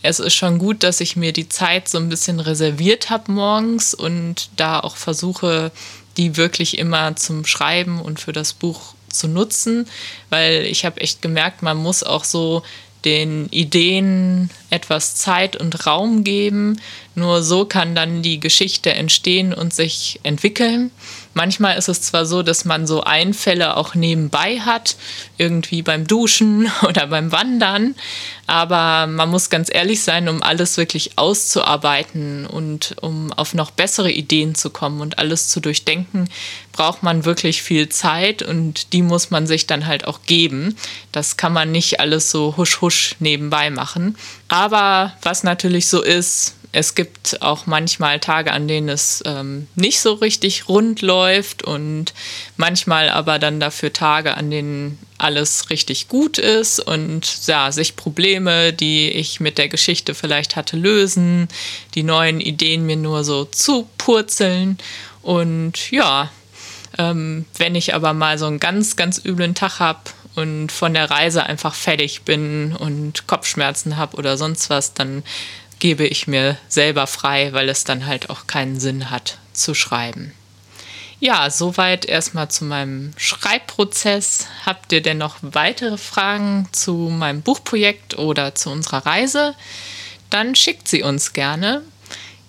Es 0.00 0.18
ist 0.18 0.34
schon 0.34 0.58
gut, 0.58 0.82
dass 0.82 1.00
ich 1.00 1.14
mir 1.14 1.32
die 1.32 1.48
Zeit 1.48 1.88
so 1.88 1.98
ein 1.98 2.08
bisschen 2.08 2.40
reserviert 2.40 3.10
habe 3.10 3.30
morgens 3.30 3.94
und 3.94 4.50
da 4.56 4.80
auch 4.80 4.96
versuche, 4.96 5.70
die 6.16 6.36
wirklich 6.36 6.78
immer 6.78 7.14
zum 7.14 7.44
Schreiben 7.46 8.00
und 8.00 8.18
für 8.18 8.32
das 8.32 8.52
Buch 8.52 8.94
zu 9.12 9.28
nutzen, 9.28 9.86
weil 10.30 10.64
ich 10.66 10.84
habe 10.84 11.00
echt 11.00 11.22
gemerkt, 11.22 11.62
man 11.62 11.76
muss 11.76 12.02
auch 12.02 12.24
so 12.24 12.62
den 13.04 13.48
Ideen 13.50 14.50
etwas 14.70 15.16
Zeit 15.16 15.56
und 15.56 15.86
Raum 15.86 16.24
geben. 16.24 16.80
Nur 17.14 17.42
so 17.42 17.64
kann 17.64 17.94
dann 17.94 18.22
die 18.22 18.40
Geschichte 18.40 18.92
entstehen 18.92 19.52
und 19.52 19.74
sich 19.74 20.20
entwickeln. 20.22 20.90
Manchmal 21.34 21.78
ist 21.78 21.88
es 21.88 22.02
zwar 22.02 22.26
so, 22.26 22.42
dass 22.42 22.64
man 22.64 22.86
so 22.86 23.02
Einfälle 23.04 23.76
auch 23.76 23.94
nebenbei 23.94 24.60
hat, 24.60 24.96
irgendwie 25.38 25.82
beim 25.82 26.06
Duschen 26.06 26.70
oder 26.82 27.06
beim 27.06 27.32
Wandern, 27.32 27.94
aber 28.46 29.06
man 29.06 29.30
muss 29.30 29.48
ganz 29.48 29.70
ehrlich 29.72 30.02
sein, 30.02 30.28
um 30.28 30.42
alles 30.42 30.76
wirklich 30.76 31.12
auszuarbeiten 31.16 32.46
und 32.46 32.96
um 33.00 33.32
auf 33.32 33.54
noch 33.54 33.70
bessere 33.70 34.10
Ideen 34.10 34.54
zu 34.54 34.70
kommen 34.70 35.00
und 35.00 35.18
alles 35.18 35.48
zu 35.48 35.60
durchdenken, 35.60 36.28
braucht 36.72 37.02
man 37.02 37.24
wirklich 37.24 37.62
viel 37.62 37.88
Zeit 37.88 38.42
und 38.42 38.92
die 38.92 39.02
muss 39.02 39.30
man 39.30 39.46
sich 39.46 39.66
dann 39.66 39.86
halt 39.86 40.06
auch 40.06 40.20
geben. 40.26 40.76
Das 41.12 41.36
kann 41.36 41.52
man 41.52 41.70
nicht 41.70 42.00
alles 42.00 42.30
so 42.30 42.56
husch 42.56 42.80
husch 42.80 43.14
nebenbei 43.20 43.70
machen. 43.70 44.16
Aber 44.48 45.12
was 45.22 45.44
natürlich 45.44 45.88
so 45.88 46.02
ist, 46.02 46.54
es 46.72 46.94
gibt 46.94 47.42
auch 47.42 47.66
manchmal 47.66 48.18
Tage, 48.18 48.50
an 48.50 48.66
denen 48.66 48.88
es 48.88 49.22
ähm, 49.26 49.68
nicht 49.74 50.00
so 50.00 50.14
richtig 50.14 50.68
rund 50.68 51.02
läuft 51.02 51.62
und 51.62 52.14
manchmal 52.56 53.10
aber 53.10 53.38
dann 53.38 53.60
dafür 53.60 53.92
Tage, 53.92 54.36
an 54.38 54.50
denen 54.50 54.98
alles 55.18 55.68
richtig 55.68 56.08
gut 56.08 56.38
ist 56.38 56.80
und 56.80 57.46
ja, 57.46 57.70
sich 57.70 57.94
Probleme, 57.94 58.72
die 58.72 59.10
ich 59.10 59.38
mit 59.38 59.58
der 59.58 59.68
Geschichte 59.68 60.14
vielleicht 60.14 60.56
hatte, 60.56 60.78
lösen, 60.78 61.48
die 61.94 62.02
neuen 62.02 62.40
Ideen 62.40 62.86
mir 62.86 62.96
nur 62.96 63.22
so 63.22 63.44
zupurzeln 63.44 64.78
und 65.20 65.90
ja, 65.90 66.30
ähm, 66.98 67.44
wenn 67.58 67.74
ich 67.74 67.94
aber 67.94 68.14
mal 68.14 68.38
so 68.38 68.46
einen 68.46 68.60
ganz, 68.60 68.96
ganz 68.96 69.22
üblen 69.22 69.54
Tag 69.54 69.78
habe 69.78 70.00
und 70.34 70.72
von 70.72 70.94
der 70.94 71.10
Reise 71.10 71.44
einfach 71.44 71.74
fertig 71.74 72.22
bin 72.22 72.74
und 72.74 73.26
Kopfschmerzen 73.26 73.98
habe 73.98 74.16
oder 74.16 74.38
sonst 74.38 74.70
was, 74.70 74.94
dann 74.94 75.22
gebe 75.82 76.06
ich 76.06 76.28
mir 76.28 76.56
selber 76.68 77.08
frei, 77.08 77.52
weil 77.54 77.68
es 77.68 77.82
dann 77.82 78.06
halt 78.06 78.30
auch 78.30 78.46
keinen 78.46 78.78
Sinn 78.78 79.10
hat 79.10 79.38
zu 79.52 79.74
schreiben. 79.74 80.32
Ja, 81.18 81.50
soweit 81.50 82.04
erstmal 82.04 82.48
zu 82.52 82.64
meinem 82.64 83.12
Schreibprozess. 83.16 84.46
Habt 84.64 84.92
ihr 84.92 85.02
denn 85.02 85.18
noch 85.18 85.38
weitere 85.40 85.98
Fragen 85.98 86.68
zu 86.70 86.94
meinem 86.94 87.42
Buchprojekt 87.42 88.16
oder 88.16 88.54
zu 88.54 88.70
unserer 88.70 89.04
Reise? 89.04 89.56
Dann 90.30 90.54
schickt 90.54 90.86
sie 90.86 91.02
uns 91.02 91.32
gerne. 91.32 91.82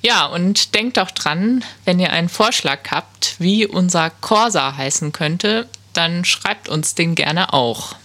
Ja, 0.04 0.28
und 0.28 0.76
denkt 0.76 1.00
auch 1.00 1.10
dran, 1.10 1.66
wenn 1.86 2.00
ihr 2.00 2.14
einen 2.14 2.30
Vorschlag 2.30 2.92
habt, 2.92 3.36
wie 3.40 3.66
unser 3.66 4.12
Corsa 4.12 4.78
heißen 4.78 5.12
könnte, 5.12 5.68
dann 5.94 6.24
schreibt 6.24 6.70
uns 6.70 6.94
den 6.94 7.16
gerne 7.16 7.52
auch. 7.52 7.96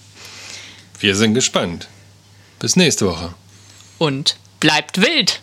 Wir 1.00 1.14
sind 1.14 1.34
gespannt. 1.34 1.86
Bis 2.60 2.76
nächste 2.76 3.06
Woche. 3.06 3.34
Und 3.98 4.36
bleibt 4.60 5.00
wild! 5.00 5.40